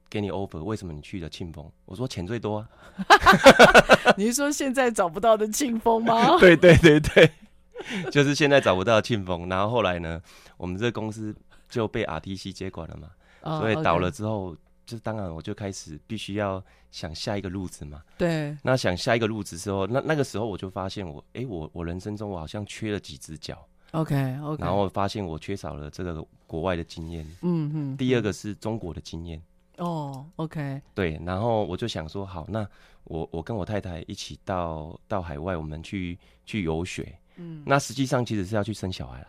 [0.10, 2.69] 给你 offer，为什么你去了庆丰？”我说：“钱最多啊。”
[4.17, 6.38] 你是说现在找不到的庆丰吗？
[6.39, 7.32] 对对对对。
[8.10, 10.19] 就是现在找不到庆丰，然后后来呢，
[10.58, 11.36] 我们这个公司
[11.69, 13.10] 就被 RTC 接管了嘛
[13.45, 14.55] ，oh, 所以倒了之后.
[14.86, 18.03] 就当然我就开始必须要想下一个路子嘛。
[18.19, 18.55] 对。
[18.62, 23.65] 那想下一个路子之后，那那个时候我就发现我，哎、欸，我我人生中我好像缺了几只脚。
[23.93, 24.63] OK OK。
[24.63, 27.25] 然后发现我缺少了这个国外的经验。
[27.41, 27.97] 嗯嗯。
[27.97, 29.41] 第二个是中国的经验。
[29.77, 30.79] 哦、oh,，OK。
[30.93, 32.63] 对，然后我就想说，好，那
[33.05, 37.17] 我我跟我太太一起到到海外，我们去去游学。
[37.38, 39.27] 嗯，那实际上其实是要去生小孩了，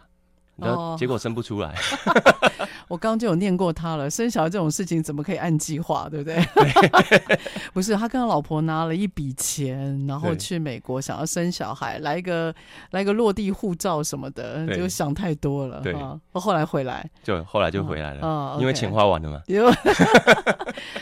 [0.56, 1.74] 然后结果生不出来。
[2.88, 6.36] 哦、我刚刚就有念过他了，生小孩这种事情怎么可以按计划，对不对？
[7.26, 7.38] 对
[7.74, 12.54] 不是，他跟他老婆拿了一笔钱，然后去美国想要生小孩，来一个
[12.90, 15.80] 来一个落地护照什么的，就想太多了。
[15.82, 19.42] 对，啊、后来回来，就后来就回来了，哦哦、因为钱花完了嘛。
[19.48, 19.70] 因为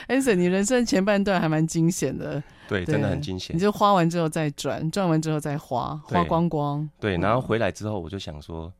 [0.08, 2.42] Anson 你人生前半段还蛮惊险的。
[2.66, 3.54] 对，真的很惊险。
[3.54, 6.88] 你就花完之后再赚，赚完之后再花，花光光。
[6.98, 8.72] 对，然后回来之后，我就想说，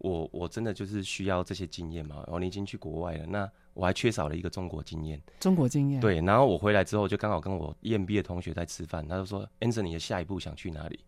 [0.00, 2.16] 我我真的就是需要这些经验嘛。
[2.26, 5.20] 然后你已经去国外了，那我还缺少了一个中国经验。
[5.38, 6.00] 中国经验。
[6.00, 11.00] 对，然后我回来之后，就刚好跟我 EMBA 的同学在吃饭，他就说：“Anson，你的下一步想去哪里？”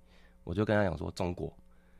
[0.44, 1.52] 我就跟他讲说：“中国。”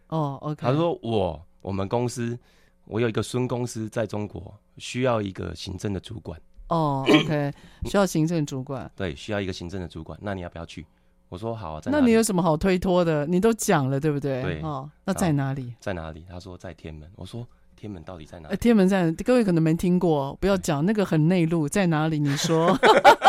[0.08, 0.60] 哦，OK。
[0.60, 2.38] 他说：“我我们公司，
[2.84, 7.52] 我有一个孙公司在中国，需要一个行政的主管。”哦、oh,，OK，
[7.84, 10.18] 需要行政主管，对，需要一个行政的主管。
[10.22, 10.86] 那你要不要去？
[11.32, 11.80] 我说好啊。
[11.86, 13.24] 那你有什么好推脱的？
[13.26, 14.42] 你都讲了，对不对？
[14.42, 14.60] 对。
[14.60, 15.72] 哦，那在哪里？
[15.80, 16.26] 在哪里？
[16.28, 17.10] 他说在天门。
[17.16, 18.54] 我说天门到底在哪里？
[18.54, 22.18] 欸、天门在，各位可能没听过，不要讲那个很内陆，在哪里？
[22.18, 22.78] 你说，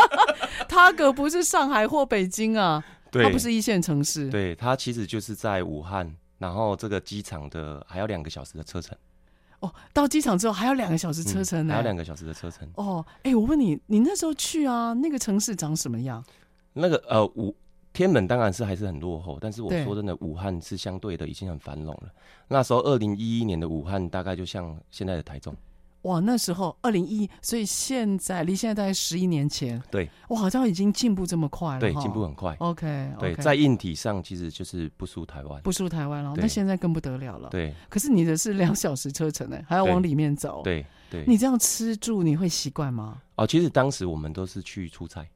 [0.68, 4.28] 他可不是上海或北京啊，他不是一线城市。
[4.28, 8.94] 对，他其实就是在武汉，然后这个机场的还要两个小时的车程。
[9.60, 12.68] 哦，到机场之后还有两个小时车程呢，还有两个小时的车程。
[12.74, 16.22] 哦，哎、欸，我问你，你那时候去啊，那个城市长什么样？
[16.76, 17.54] 那个呃，武
[17.94, 22.12] 天门当然是还是很落后，但是我说真的，武汉是相对的已经很繁荣了。
[22.48, 25.54] 那时候二零一一年的武汉大概就像现在的台中。
[26.02, 29.82] 哇，那时候二零一，所以现在离现在大概十一年前。
[29.90, 31.80] 对，我，好像已经进步这么快了。
[31.80, 32.54] 对，进步很快。
[32.58, 36.34] OK，, okay 对，在硬体上其实就是不输台湾，不输台湾了。
[36.36, 37.48] 那现在更不得了了。
[37.48, 40.60] 对，可是你的是两小时车程呢，还要往里面走。
[40.62, 43.22] 对对，你这样吃住你会习惯吗？
[43.36, 45.26] 哦，其实当时我们都是去出差，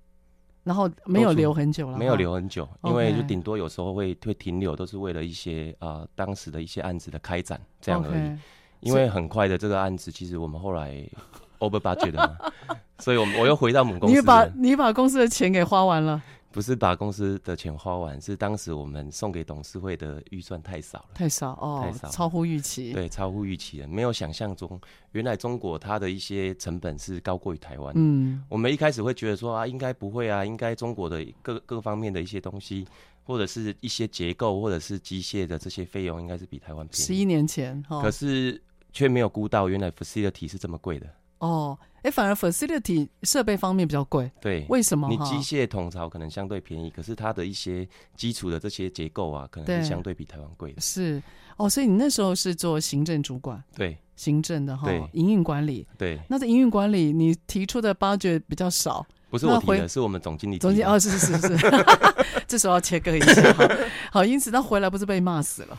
[0.69, 8.39] 然后没有留很久了，没有留很久，因为就顶多有时候会会停留，都是为了一些啊、呃、当时的一些案子的开展这样而已。
[8.81, 10.93] 因为很快的这个案子，其实我们后来
[11.61, 14.15] over budget 了嘛，所以我我又回到母公司。
[14.15, 16.23] 你把你把公司的钱给花完了？
[16.51, 22.93] 不是把公司的钱花完，是当时我们送给董事会的预算太少了，太少哦，太少，超乎预期。
[22.93, 24.81] 对，超乎预期的，没有想象中，
[25.13, 27.93] 原来中国它的一些成本是高过于台湾。
[27.97, 32.87] 嗯，我们一开始会觉得说啊，应该不会啊，应该中国的各各方面的一些东西。
[33.29, 37.05] 或者是一些结构，或者是机械的这些费用，应该是比台湾便宜。
[37.05, 38.59] 十一年前，哦、可是
[38.91, 41.07] 却没有估到，原来 facility 是这么贵的。
[41.39, 44.30] 哦，哎、欸，反而 facility 设备方面比较贵。
[44.41, 45.09] 对，为什么？
[45.09, 47.86] 你机械统筹可能相对便宜，可是它的一些
[48.16, 50.80] 基础的这些结构啊，可能是相对比台湾贵的。
[50.80, 51.22] 是
[51.57, 55.86] 哦，所以你那时候是做行政主管，对，行政的哈，营运管理。
[55.97, 59.07] 对，那在营运管理，你提出的 budget 比较少。
[59.30, 60.57] 不是我提的，是我们总经理。
[60.59, 61.70] 总经理哦，是是是是，
[62.47, 63.53] 这时候要切割一下。
[63.53, 63.68] 哈，
[64.11, 65.78] 好，因此他回来不是被骂死了？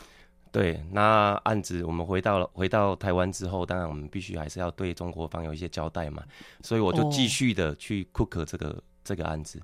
[0.52, 6.22] 对，那案子我们回到了回到台湾之后，当然我们必须还是要对中国方有一些交代嘛，
[6.62, 9.60] 所以我就继续的去 cook 这个、哦、这个案子。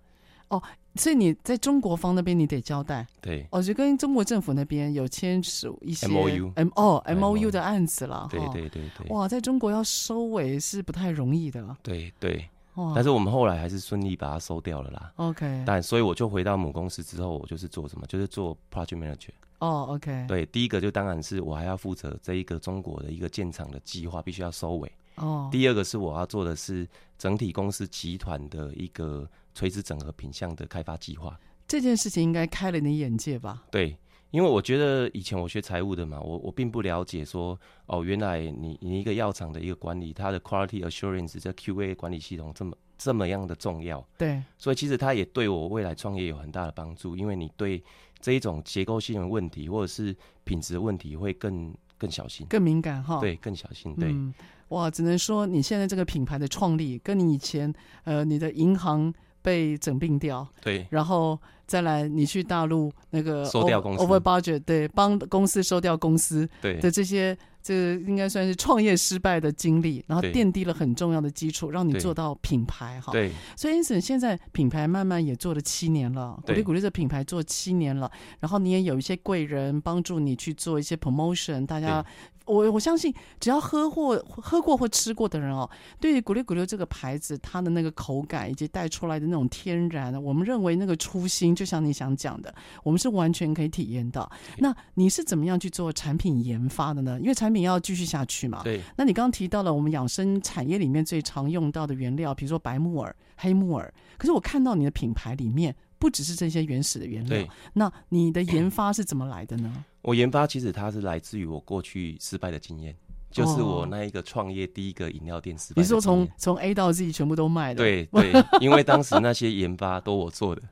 [0.49, 0.62] 哦，
[0.95, 12.49] 所以你在中国方那边你得交代，对，哦，就跟中国政府那边有签署一些 M O U M 哦 M O U 的案子了，对对对对，哇，在中国要收尾是不太容易的，对对，
[12.95, 26.88] 但是我们后来还是顺利把它收掉了啦，OK，但所以我就回到母公司之后，我就是做什么，就是做 Project Manager，哦，OK，对，第一个就当然是我还要负责这一个中国的一个建厂的计划必须要收尾，哦，第二个是我要做的是
[27.18, 29.28] 整体公司集团的一个。
[29.57, 31.34] 垂直整合品项的开发计划，
[31.66, 33.64] 这件事情应该开了你眼界吧？
[33.70, 33.96] 对，
[34.30, 44.05] 因为我觉得以前我学财务的嘛，我我并不了解说，哦，原来你你一个药厂的一个管理，它的 quality assurance 这 QA 管理系统这么这么样的重要。
[44.18, 47.82] 对，所以其实它也对我未来创业有很大的帮助，因为你对
[48.20, 53.20] 这一种结构性的问题或者是品质的问题会更更小心、更敏感哈。
[53.20, 53.94] 对，更小心。
[53.97, 54.32] 对、嗯，
[54.68, 57.72] 哇，只能说你现在这个品牌的创立，跟你以前
[58.05, 59.12] 呃你的银行。
[59.47, 61.38] 被整并掉，对，然后
[61.68, 66.80] 再来你去大陆那个收掉公司，over budget，对，帮公司收掉公司，对。
[66.80, 73.12] 的这些，这应该算是创业失败的经历，然后奠定了很重要的基础，让你做到品牌哈。
[73.12, 82.05] 对，所以因此现在品牌慢慢也做了七年了，鼓励鼓励这品牌做七年了，然后你也有一些贵人帮助你去做一些 promotion，大家。
[82.47, 85.68] 我我相信，只要喝过喝过或吃过的人哦，
[86.01, 94.30] 对于咕噜咕噜这个牌子，它的那个口感以及带出来的那种天然，我们认为那个初心，就像你想讲的，我们是完全可以体验到。
[94.59, 97.18] 那你是怎么样去做产品研发的呢？
[97.20, 98.62] 因为产品要继续下去嘛。
[98.62, 98.80] 对。
[98.97, 103.92] 那你刚刚提到了我们养生产业里面最常用到的原料，比如说白木耳、黑木耳。
[104.16, 109.84] 可是我看到你的品牌里面不只是这些原始的原料，那你的研发是怎么来的呢？
[110.03, 112.94] 我研发其实它是来自于我过去失败的经验，
[113.30, 115.82] 就是我那一个创业第一个饮料店失败。
[115.82, 117.78] 你说从从 A 到 Z 全部都卖的？
[117.82, 120.62] 对对，因为当时那些研发都我做的。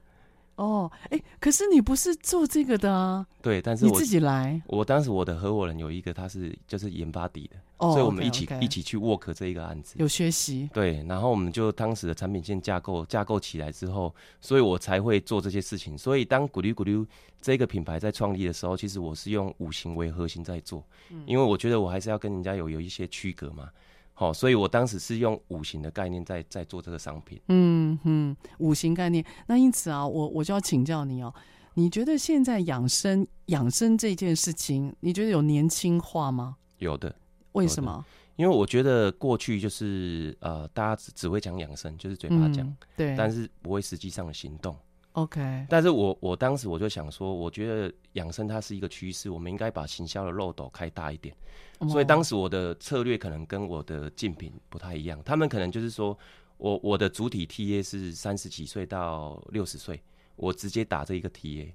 [0.57, 3.27] 哦，哎，可是你不是做这个的啊？
[3.43, 4.61] 对，但是我你自己来。
[4.67, 9.97] 我当时我的合伙人有一个，他是就是研发底的，哦、所以我们一起 okay, okay 一起去 work 这一个案子。
[9.99, 10.71] 有学习。
[10.73, 15.99] 对，然后我们就当时的产品线架构架构起来之后，所以我才会做这些事情。
[15.99, 17.05] 所以当咕噜咕噜
[17.41, 23.69] 这个品牌在创立的时候，其实我是用五行为核心在做，嗯、因为我觉得我还是要跟人家有有一些区隔嘛。
[24.15, 27.41] 好，所以我当时是用五行的概念在在做这个商品。
[27.49, 29.25] 嗯嗯，五行概念。
[29.47, 31.35] 那因此啊，我我就要请教你哦，
[31.75, 36.57] 你觉得现在养生养生这件事情，你觉得有年轻化吗？
[36.79, 37.15] 有的。
[37.53, 38.05] 为什么？
[38.37, 44.77] 因为我觉得过去就是呃，大家只只会讲养生，就是嘴巴讲，嗯，对，但是不会实际上的行动。
[45.15, 51.35] OK，但是我我当时我就想说，我觉得养生它是一个趋势，我们应该把行销的漏斗开大一点。
[51.79, 51.89] Oh.
[51.89, 56.19] 所以当时我的策略可能跟我的竞品不太一样，他们可能就是说
[56.57, 60.03] 我我的主体 TA 是三十几岁到六十岁，
[60.35, 61.73] 我直接打这一个 TA。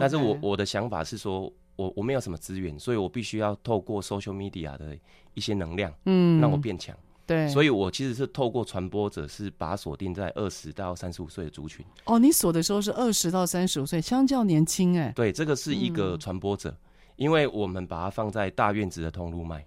[0.00, 4.96] 但是我我的想法是说，我我没有什么资源，所以我必须要透过 social media 的
[5.34, 6.96] 一些能量，嗯，让我变强。
[7.28, 11.84] 对，所以我其实是透过传播者，是把它锁定在二十到三十五岁的族群。
[12.06, 15.12] 哦，你锁的时候是二十到三十五岁，相较年轻哎。
[15.14, 16.76] 对，这个是一个传播者，嗯，
[17.16, 19.62] 因为我们把它放在大院子的通路卖，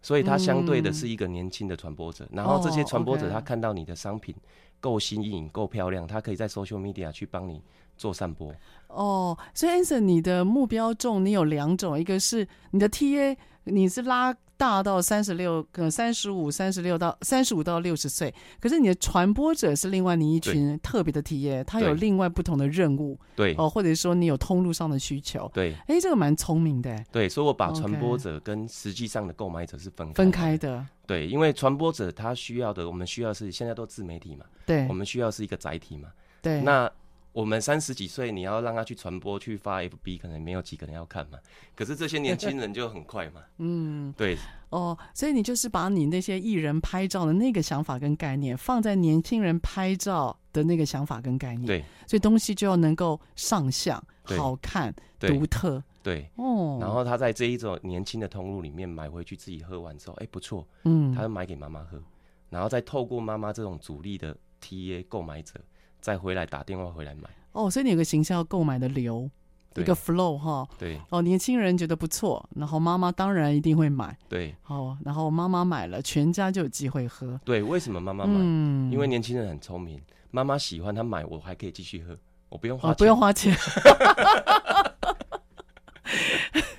[0.00, 2.24] 所以它相对的是一个年轻的传播者。
[2.30, 4.34] 嗯，然后这些传播者他看到你的商品
[4.80, 7.60] 够新颖、够漂亮，他可以在 social media 去帮你
[7.98, 8.50] 做散播。
[8.88, 14.34] 哦，所以 Anson，你的目标众你有两种，一个是你的 TA，你是拉。
[14.56, 18.32] 大到三十六，呃，三十五、三十六到三十五到六十岁。
[18.60, 23.54] 可是你的传播者是另外你一群特别的体验，他有另外不同的任务，对。
[23.58, 36.08] 哦，或者说你有通路上的需求，对，哎，这个蛮聪明的，对，所以我把传播者跟实际上的购买者是分开分开的，对，因为传播者他需要的，我们需要是现在都自媒体嘛，对，我们需要是一个载体嘛，
[36.40, 36.90] 对，那。
[37.34, 41.38] 我们三十几岁，你要让他去传播、去发 FB，可能没有几个人要看嘛。
[41.74, 43.42] 可是这些年轻人就很快嘛。
[43.58, 44.38] 嗯，对。
[44.70, 51.66] 哦，所以你就是把你那些艺人拍照的那个想法跟概念，放在年轻人拍照的那个想法跟概念。
[51.66, 51.84] 对。
[52.06, 55.82] 所以东西就要能够上相、好看、独特。
[56.04, 56.30] 对。
[56.36, 56.78] 哦。
[56.80, 60.64] 然后他在这一种年轻的通路里面买回去，自己喝完之后，哎，不错。
[60.84, 61.12] 嗯。
[61.12, 62.00] 他就买给妈妈喝，
[62.48, 65.60] 然后再透过妈妈这种主力的 TA 购买者。
[66.04, 69.30] 再回来打电话回来买哦，所以你有个行销购买的流，
[69.76, 70.68] 一个 flow 哈。
[70.78, 74.14] 对哦，年轻人觉得不错，然后妈妈当然一定会买。
[74.28, 77.40] 对哦，然后妈妈买了，全家就有机会喝。
[77.42, 78.34] 对，为什么妈妈买？
[78.36, 79.98] 嗯，因为年轻人很聪明，
[80.30, 82.14] 妈妈喜欢他买，我还可以继续喝，
[82.50, 83.56] 我不用花钱，哦，不用花钱。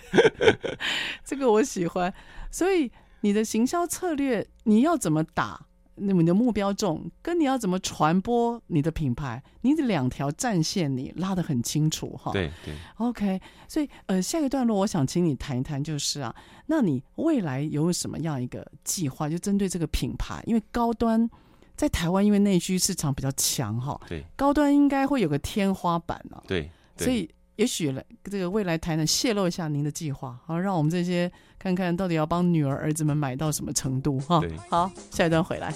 [1.26, 2.13] 这个我喜欢。
[2.51, 5.65] 所以你的行销策略，你要怎么打？
[5.95, 12.31] 那么你的目标重，跟你要怎么传播你的品牌，你的两条战线你拉得很清楚哈。
[12.31, 12.73] 对对。
[12.97, 16.35] OK，所以呃，下一个段落我想请你谈一谈，就是啊，
[16.65, 19.29] 那你未来有什么样一个计划？
[19.29, 21.29] 就针对这个品牌，因为高端
[21.75, 23.99] 在台湾，因为内需市场比较强哈。
[24.07, 24.23] 对。
[24.35, 26.43] 高端应该会有个天花板啊。
[26.47, 26.69] 对。
[26.97, 31.31] 对所以也许来这个未来台呢，泄露一下您的计划，好让我们这些。
[31.66, 34.39] 看看到底要帮女儿儿子们买到什么程度哈？
[34.70, 35.74] 好，下一段回来。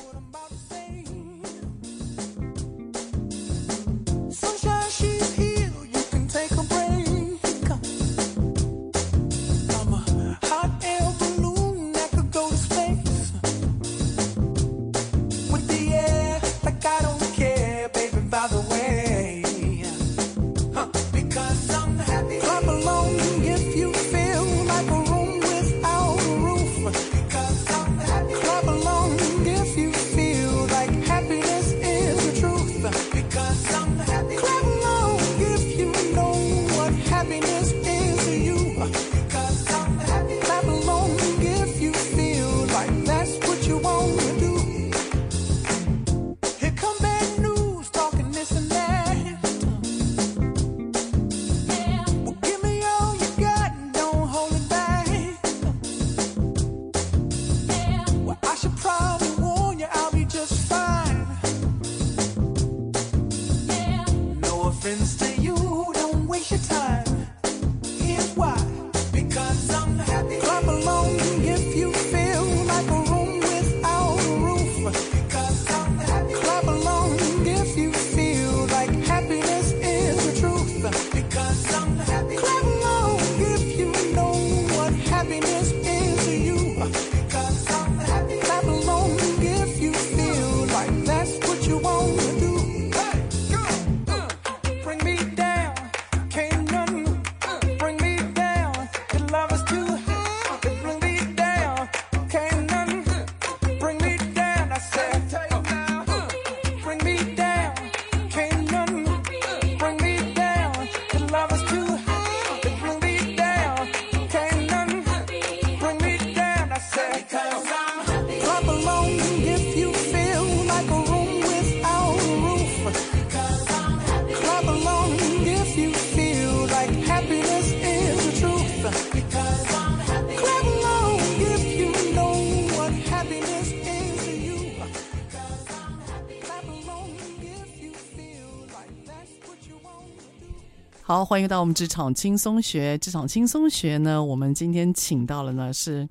[141.09, 142.95] 好，欢迎到我们职场轻松学。
[142.99, 146.07] 职场轻松学呢，我们今天请到了呢是。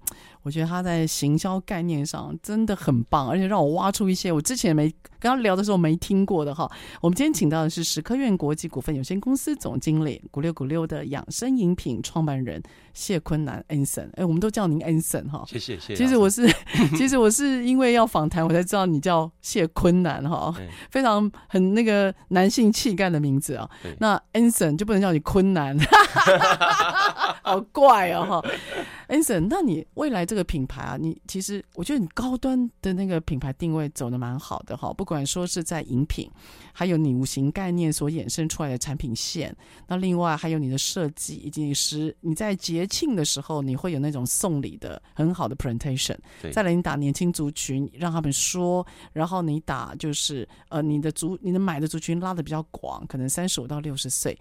[0.49, 4.90] 我觉得他在行销概念上真的很棒，而且让我挖出一些我之前没
[5.20, 6.66] 跟他聊的时候没听过的哈。
[7.03, 12.62] 我们今天请到的是石科院国际股份有限公司总经理古六古六的养生饮品创办人
[12.94, 14.09] 谢坤南 Anson。
[14.14, 15.44] 哎，我们都叫您 Anson 哈。
[15.46, 15.96] 谢谢谢谢。
[15.96, 16.51] 其实我是
[16.96, 20.55] 其实我是因为要访谈，我才知道你叫谢坤南哈，
[20.90, 23.68] 非常很那个男性气概的名字啊。
[23.99, 25.78] 那 Anson 就不能叫你坤南，
[27.44, 28.51] 好怪哦哈。
[29.09, 36.30] Anson，那你未来这个品牌啊，你其实我觉得你高端的那个品牌定位走得蛮好的哈，不管说是在饮品，
[36.74, 39.56] 还有你五行概念所衍生出来的产品线，
[39.86, 46.16] 那另外还有你的设计，以及你是你在节庆的时候，你会有那种送礼的很好的 presentation，
[46.52, 54.38] 再来你打年轻族群，让他们说，然后你打就是呃你的族你的买的族群拉得比较广，可能三十五到六十岁，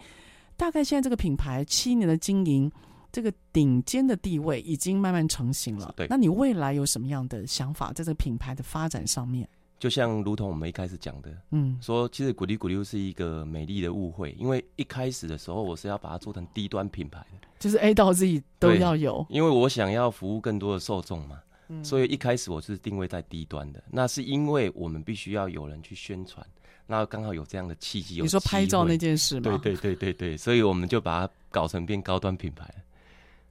[0.58, 2.70] 大概现在这个品牌七年的经营。
[3.18, 5.92] 这个顶尖的地位已经慢慢成型了。
[5.98, 9.50] 对，那你未来有什么样的想法在这个品牌的发展上面？
[9.80, 21.40] 就像如同我们一开始讲的，嗯，说其实咕溜咕溜是一个美丽的误会，因为一开始的时候我是要把它做成低端品牌的，就是 A 到 Z 都要有，因为我想要服务更多的受众嘛，
[21.70, 23.84] 嗯，所以一开始我是定位在低端的。
[23.90, 26.46] 那是因为我们必须要有人去宣传，
[26.86, 28.22] 那刚好有这样的契机。
[28.22, 29.42] 你说拍照那件事吗？
[29.42, 32.72] 对对对对对，所以我们就把它搞成变高端品牌。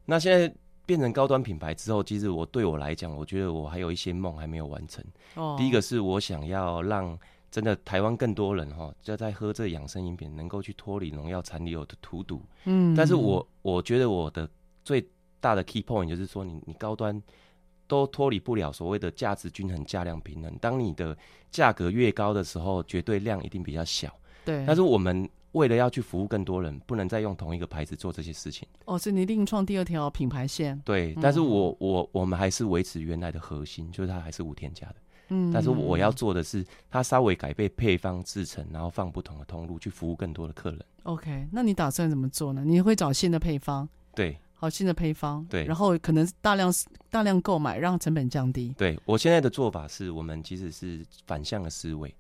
[0.07, 0.51] 那现在
[0.87, 5.05] 变成高端品牌之后，其实我对我来讲，我觉得我还有一些梦还没有完成。
[5.35, 7.19] 哦，第一个是我想要让
[7.51, 12.41] 真的台湾更多人哈，就在喝这养生饮品，能够去脱离农药残留的荼毒。
[12.67, 14.49] 嗯，但是我我觉得我的
[14.85, 15.05] 最
[15.41, 17.21] 大的 key point 就是说你，你你高端
[17.89, 20.57] 都脱离不了所谓的价值均衡、价量平衡。
[20.61, 21.17] 当你的
[21.51, 24.15] 价格越高的时候，绝对量一定比较小。
[24.45, 25.29] 对，但是我们。
[25.57, 28.69] 为了要去服务更多人，不能再用同一个牌子做这些事情。
[28.85, 30.79] 哦，所以你另创第二条品牌线。
[30.85, 34.97] 对，但是我、嗯、我我们还是维持原来的核心，就是它还是无添加的。
[35.29, 40.85] 嗯，但是我要做的是，它稍微改变配方制成，然后放不同的通路去服务更多的客人。
[41.05, 42.63] OK，那你打算怎么做呢？
[42.65, 43.89] 你会找新的配方？
[44.15, 45.45] 对，好，新的配方。
[45.49, 46.73] 对，然后可能大量
[47.11, 48.75] 大量购买，让成本降低。
[48.77, 52.15] 对，我现在的做法是我们其实是反向的思维。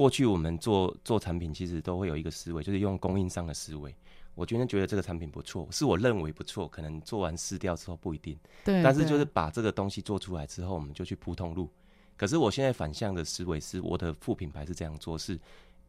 [0.00, 3.94] 过去我们做做产品，其实都会有一个思维，就是用供应商的思维。
[4.34, 8.34] 我今天觉得这个产品不错，是我认为不错，可能做完试掉之后不一定。
[8.64, 11.68] 对，但是就是把这个东西做出来之后，我们就去铺通路。
[12.16, 15.38] 可是我现在反向的思维是，我的副品牌是这样做，是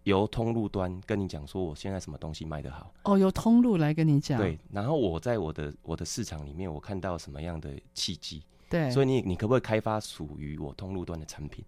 [0.04, 2.94] 由通路端跟你讲说，我现在什么东西卖得好。
[3.06, 4.38] 哦，由通路来跟你讲。
[4.38, 8.44] 对，然后我在我的我的市场里面，我看到什么样的契机。
[8.70, 11.64] 对，所以你你可不可以开发属于我通路端的产品？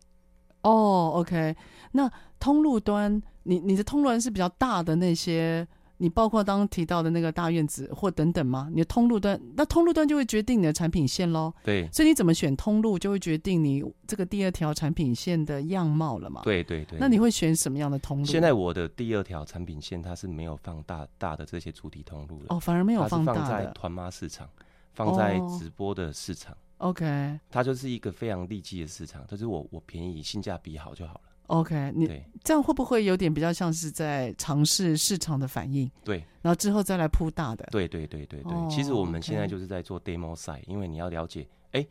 [0.63, 1.55] 哦，OK，
[1.91, 5.67] 那通路端，你你的通路端是比较大的那些。
[5.97, 8.67] 你包括刚刚提到的那个大院子或等等吗？
[8.69, 11.53] 你的通路端，那通路端就会决定你的产品线喽。
[11.63, 16.41] 对，所以你怎么选通路，就会决定你这个第二条产品线的样貌了嘛。
[16.43, 16.99] 对对对。
[16.99, 18.25] 那你会选什么样的通路？
[18.25, 22.47] 现在我的第二条产品线它是没有放大大的这些主体通路的。
[22.49, 23.39] 哦，反而没有放大的。
[23.39, 24.49] 放在团妈市场，
[24.93, 26.53] 放在直播的市场。
[26.53, 27.39] 哦、OK。
[27.49, 31.21] 它就是一个非常利基的市场，就是我我便宜，性价比好就好了。
[31.47, 32.07] OK，你
[32.43, 35.89] 这样会不会有点比较像是在尝试市场的反应？
[36.03, 37.67] 对，然后之后再来铺大的。
[37.69, 41.85] 对对对对对，哦，其实我们现在就是在做 demo site，因为你要了解，哎，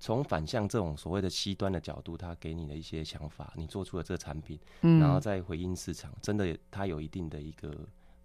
[0.00, 7.72] 从反向这种所谓的 C 端的角度，它给你的一些想法，你做出了这个产品，嗯，然后再回应市场，真的它有一定的一个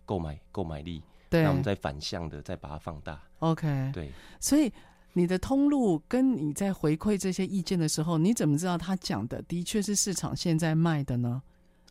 [0.03, 3.21] 购买购买力，对，那我们再反向的再把它放大。
[3.39, 4.71] OK，对，所以。
[5.13, 11.41] 你的通路跟你在回馈这些意见的时候，你怎么知道他讲的的确是市场现在卖的呢？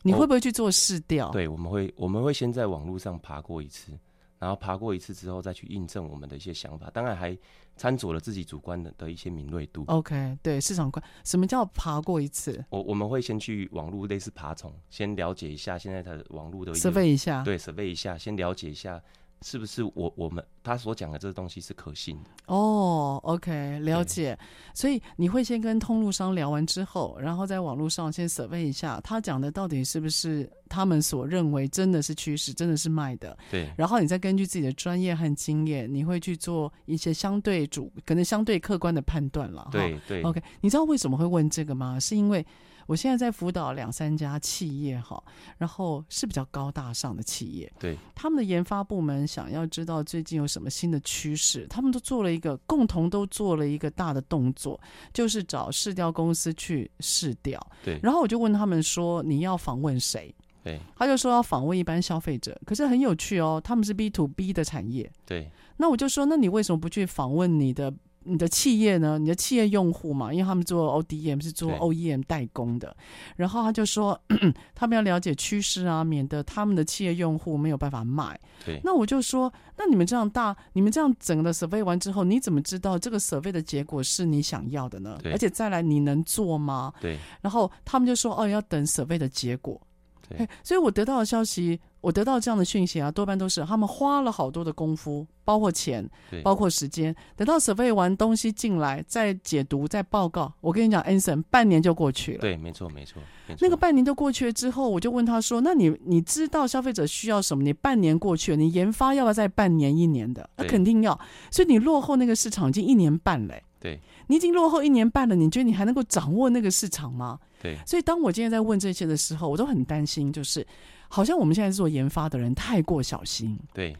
[0.03, 1.27] 你会不会去做试调？
[1.27, 3.91] 哦，对，我们会，我们会先在网络上爬过一次，
[4.39, 7.37] 然后爬过一次之后再去印证我们的一些想法，当然还
[7.75, 9.83] 掺佐了自己主观的的一些敏锐度。
[9.87, 12.63] OK，对，市场观，什么叫爬过一次？
[12.69, 19.01] 我我们会先去网络类似爬虫，先了解一下现在的网络的 survey 一下，对，survey 一下，先了解一下。
[19.41, 22.29] 是不是我我们他所讲的这个东西是可信的？
[22.47, 24.37] 哦，OK，了解。
[24.73, 33.37] 所以你会先跟通路商聊完之后，然后在网络上先 survey 一下，他讲的到底是不是他们所认为真的是趋势，真的是卖的？
[33.49, 33.71] 对。
[33.77, 39.67] 然后你再根据自己的专业和经验，你会去做一些相对主，可能相对客观的判断了。
[39.71, 40.21] 对对。
[40.23, 41.99] OK，你知道为什么会问这个吗？
[41.99, 42.45] 是因为。
[42.89, 45.23] 我现在在辅导两三家企业哈，
[45.59, 54.81] 然后是比较高大上的企业，对，他们的研发部门想要知道最近有什么新的趋势，他们都做了一个共同都做了一个大的动作，
[55.13, 60.33] 就是找市调公司去试调，对，然后我就问他们说，你要访问谁？
[60.63, 67.93] 对，他就说要访问一般消费者，可是很有趣哦，他们是 B to B 的产业，对，那我就说，那你为什么不去访问你的？
[68.23, 69.17] 你的企业呢？
[69.17, 72.95] 你的企业用户嘛，因为他们做 ODM 是做 OEM 代工的，
[73.35, 74.19] 然后他就说
[74.75, 78.39] 他们要了解趋势啊，免得他们的企业用户没有办法卖。
[78.65, 85.17] 对，那我就说，那你们这样大，你们这样整个 survey 完之后，你怎么知道这个 survey 的结果是你想要的呢？
[85.23, 86.93] 对，而且再来，你能做吗？
[86.99, 89.81] 对，然后他们就说，哦，要等 survey 的结果。
[90.27, 91.79] 对，所以我得到的消息。
[92.01, 96.09] 我得到这样的讯息啊，多半都是他们花了好多的功夫，包括钱，
[96.43, 97.13] 包括时间。
[97.35, 100.53] 等到 survey 完东西进来，再解读，再报告。
[100.61, 102.39] 我跟你讲，Anson，半年就过去了。
[102.39, 103.21] 对，没错，没错。
[103.59, 107.63] 那个半年就过去了之后，我就问他说：“那你你知道消费者需要什么？
[107.63, 110.49] 你半年过去了，你研发要不要再半年一年的？
[110.55, 111.19] 那肯定要。
[111.51, 113.55] 所以你落后那个市场已经一年半了。
[113.79, 117.39] 对，你已经落后一年半了，你觉得你还能够掌握那个市场吗？
[117.61, 117.77] 对。
[117.85, 120.65] 所以当我今天在问这些的时候，我都很担心，就是。
[121.11, 123.57] 好像我们现在做研发的人太过小心。
[123.73, 123.97] 对，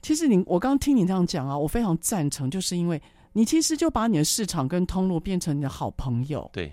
[0.00, 2.98] 其实你我刚刚听你这样讲啊，我非常赞成，就是因为
[3.34, 6.48] 你其实就把你的市场跟通路变成你的好朋友。
[6.50, 6.72] 对，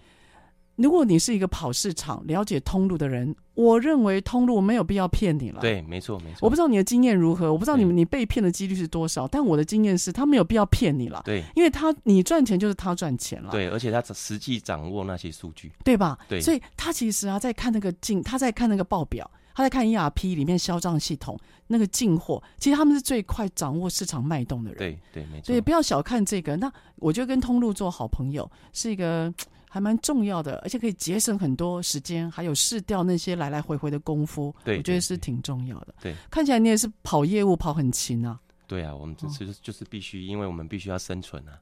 [0.75, 5.61] 如果你是一个跑市场、了解通路的人，我认为通路没有必要骗你了。
[5.61, 6.39] 对，没错没错。
[6.41, 11.21] 我不知道你的经验如何，我不知道你们你被骗的几率是多少，但我的经验是他没有必要骗你了。
[11.25, 13.51] 对，因为他你赚钱就是他赚钱了。
[13.51, 16.17] 对，而且他实际掌握那些数据，对吧？
[16.27, 19.29] 对，所以他其实啊，在看那个进，他在看那个报表。
[19.57, 24.77] 他在看 ERP 里面销账系统那个进货，其实他们是最快掌握市场脉动的人。
[24.77, 25.45] 对对，没错。
[25.45, 26.57] 所以不要小看这个。
[26.57, 29.33] 那我觉得跟通路做好朋友是一个
[29.75, 34.55] 还蛮重要的，而且可以节省很多时间，还有试掉那些来来回回的功夫。
[34.63, 35.93] 对，我觉得是挺重要的。
[36.01, 38.39] 对，看起来你也是跑业务跑很勤啊。
[38.67, 41.59] 对啊，我们这其实就是必须，因为我们必须要生存啊，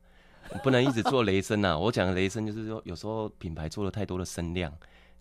[0.63, 1.75] 不能一直做雷声啊。
[1.75, 4.71] 我讲的雷声就是说，有时候品牌做了太多的声量。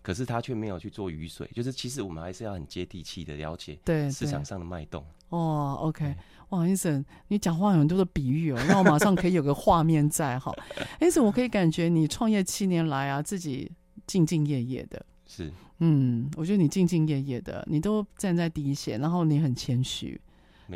[0.03, 5.01] 可是他却没有去做雨水，就是其实我们还是要很接地气的了解对市场上的脉动。
[5.29, 6.13] 哦，OK，
[6.53, 10.53] 哇，Anson，你讲话有很多的比喻哦， 让我马上可以有个画面在哈。
[10.99, 13.71] Anson，我可以感觉你创业七年来啊，自己
[14.07, 15.03] 兢兢业业的。
[15.25, 20.19] 是，嗯，我觉得你兢兢业业的，你都站在第一线，然后你很谦虚。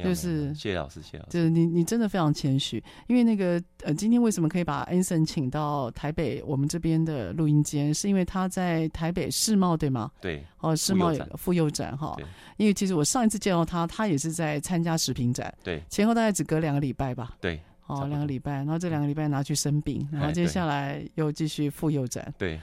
[0.03, 1.31] 就是谢谢老师，谢谢老师。
[1.31, 2.83] 就是你，你真的非常谦虚。
[3.07, 10.11] 因为那个呃，今天为什么可以把 Anson 请到台北我们这边的录音间，是因为他在台北世贸对吗？
[10.21, 10.43] 对。
[10.59, 12.17] 哦，世贸有妇幼展哈。
[12.57, 15.53] 因为其实我上一次见到他，他也是在参加食品展。
[15.63, 15.81] 对。
[15.89, 17.35] 前后大概只隔两个礼拜吧。
[17.39, 17.59] 对。
[17.87, 22.33] 哦，两个礼拜，然后这两个礼拜拿去生病，然后接下来又继续妇幼展。
[22.37, 22.59] 对。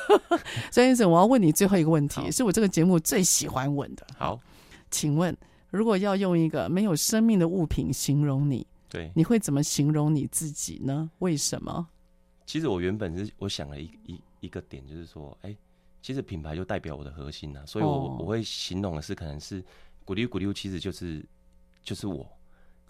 [0.72, 4.06] 所以 Anson，我要问你最后一个问题，是我这个节目最喜欢问的。
[4.16, 4.40] 好，
[4.90, 5.36] 请问。
[5.74, 11.10] 如果要用一个没有生命的物品形容你，对，你会怎么形容你自己呢？
[11.18, 11.86] 为什么？
[12.46, 15.56] 其实我原本是我想了一一一个点，就是说，哎、欸，
[16.00, 19.60] 其实品牌就代表我的核心呐，所以我、哦、我会形容的是，可能是
[20.06, 21.24] 咕噜咕噜，其实就是
[21.82, 22.24] 就是我，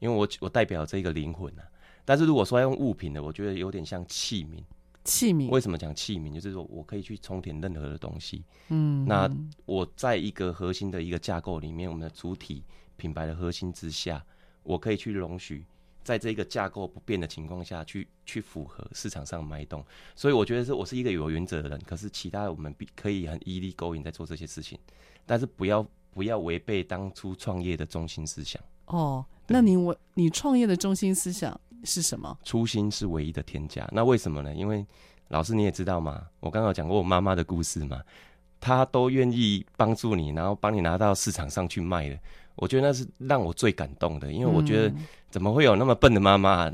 [0.00, 1.62] 因为我我代表这个灵魂呐。
[2.04, 4.62] 但是如果说要用物品的，我觉得有点像器皿。
[5.04, 5.48] 器皿？
[5.50, 6.32] 为什么讲器皿？
[6.32, 8.42] 就是说我可以去充填任何的东西。
[8.68, 9.30] 嗯，那
[9.66, 12.64] 我在一个核心的一个架构里面，我们的主体
[12.96, 14.24] 品牌的核心之下，
[14.62, 15.64] 我可以去容许
[16.02, 19.84] 在这个架构不变的情况下去去符合市场上脉动。
[20.16, 21.78] 所以我觉得是我是一个有原则的人。
[21.86, 24.78] 可是其他我们必可以很依力勾引在做这些事情，
[25.26, 28.62] 但是不要不要违背当初创业的中心思想。
[28.86, 32.36] 哦，那你我你创业的中心思想是什么？
[32.44, 33.88] 初心是唯一的天价。
[33.92, 34.54] 那为什么呢？
[34.54, 34.84] 因为
[35.28, 38.00] 老师你也知道嘛，我刚刚有讲过我妈妈的故事嘛，
[38.60, 42.18] 她都愿意帮助你，然后帮你拿到市场上去卖的。
[42.56, 44.94] 我觉得那是让我最感动的，因为我觉得
[45.30, 46.70] 怎么会有那么笨的妈妈？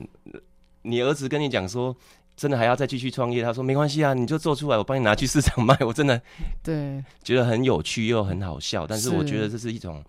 [0.82, 1.96] 你儿子跟你讲说，
[2.36, 3.42] 真的还要再继续创业？
[3.42, 5.76] 他说没关系啊，你就做出来，我帮你拿去市场卖。
[5.80, 6.20] 我真的
[6.62, 10.02] 对觉得很有趣又很好笑，但是我觉得这是一种。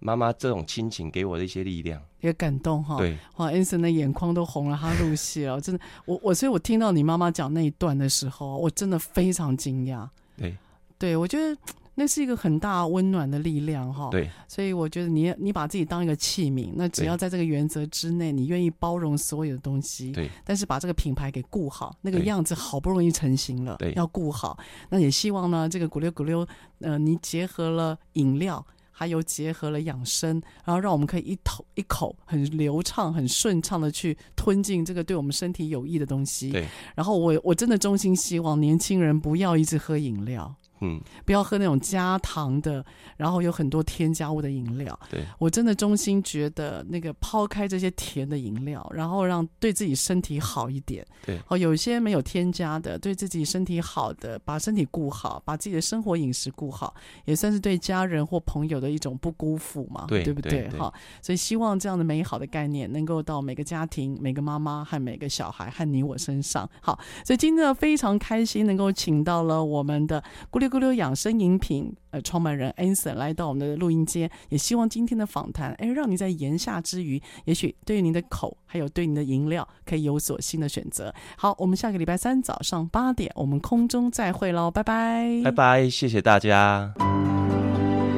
[0.00, 2.96] 妈妈这种亲情给我的一些力量，也感动哈。
[2.98, 5.80] 对，哇，Anson 的眼眶都红了，他入戏了， 真的。
[6.04, 10.08] 我我所以，我听到你妈妈讲那一段的时候，我真的非常惊讶。
[10.36, 10.56] 对，
[10.98, 11.60] 对我觉得
[11.96, 14.08] 那是一个很大温暖的力量哈。
[14.08, 24.56] 对，所以我觉得你你把自己当一个器皿，那只要在这个原则之内，你愿意包容所有的东西，对，但是把这个品牌给顾好，那个样子好不容易成型了，对，要顾好。
[24.90, 26.46] 那也希望呢，这个咕溜咕溜，
[26.78, 28.64] 呃，你结合了饮料。
[28.98, 36.50] 还有结合了养生，然后让我们可以一口一口很流畅、很顺畅的去吞进这个对我们身体有益的东西。
[36.50, 40.52] 对，然后我我真的衷心希望年轻人不要一直喝饮料。
[40.80, 42.84] 嗯，不要喝那种加糖的，
[43.16, 44.98] 然后有很多添加物的饮料。
[45.10, 51.06] 对，我真的衷心觉得，那个抛开这些甜的饮料，然后让对自己身体好一点。
[51.24, 60.04] 对，哦，有些没有添加的，对自己身体好的，把身体顾好，把自己的生活饮食顾好，也算是对家人或朋友的一种不辜负嘛。
[60.08, 60.68] 对，对不对？
[60.68, 66.68] 对，好，所以希望这样的美好的概念能够到每个家庭、每个妈妈和每个小孩和你我身上。
[66.80, 70.78] 好，所以今天呢，非常开心能够请到了我们的咕噜。
[70.78, 81.12] 咕噜养生饮品呃创办人 Anson 来到我们的录音间，也希望今天的访谈哎，让你在言下之余，也许对于您的口还有对您的饮料可以有所新的选择。
[81.36, 86.94] 好，我们下个礼拜三早上八点，我们空中再会喽，拜拜，拜拜，谢谢大家。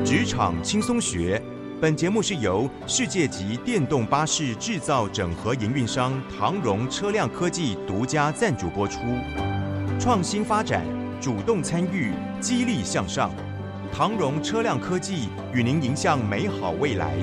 [0.05, 1.40] 职场轻松学，
[1.80, 9.01] 本节目是由世界级电动巴士制造整合营运商唐荣车辆科技独家赞助播出，
[9.98, 10.84] 创新发展。
[11.20, 13.30] 主动参与，激励向上。
[13.92, 17.14] 唐荣车辆科技与您迎向美好未来。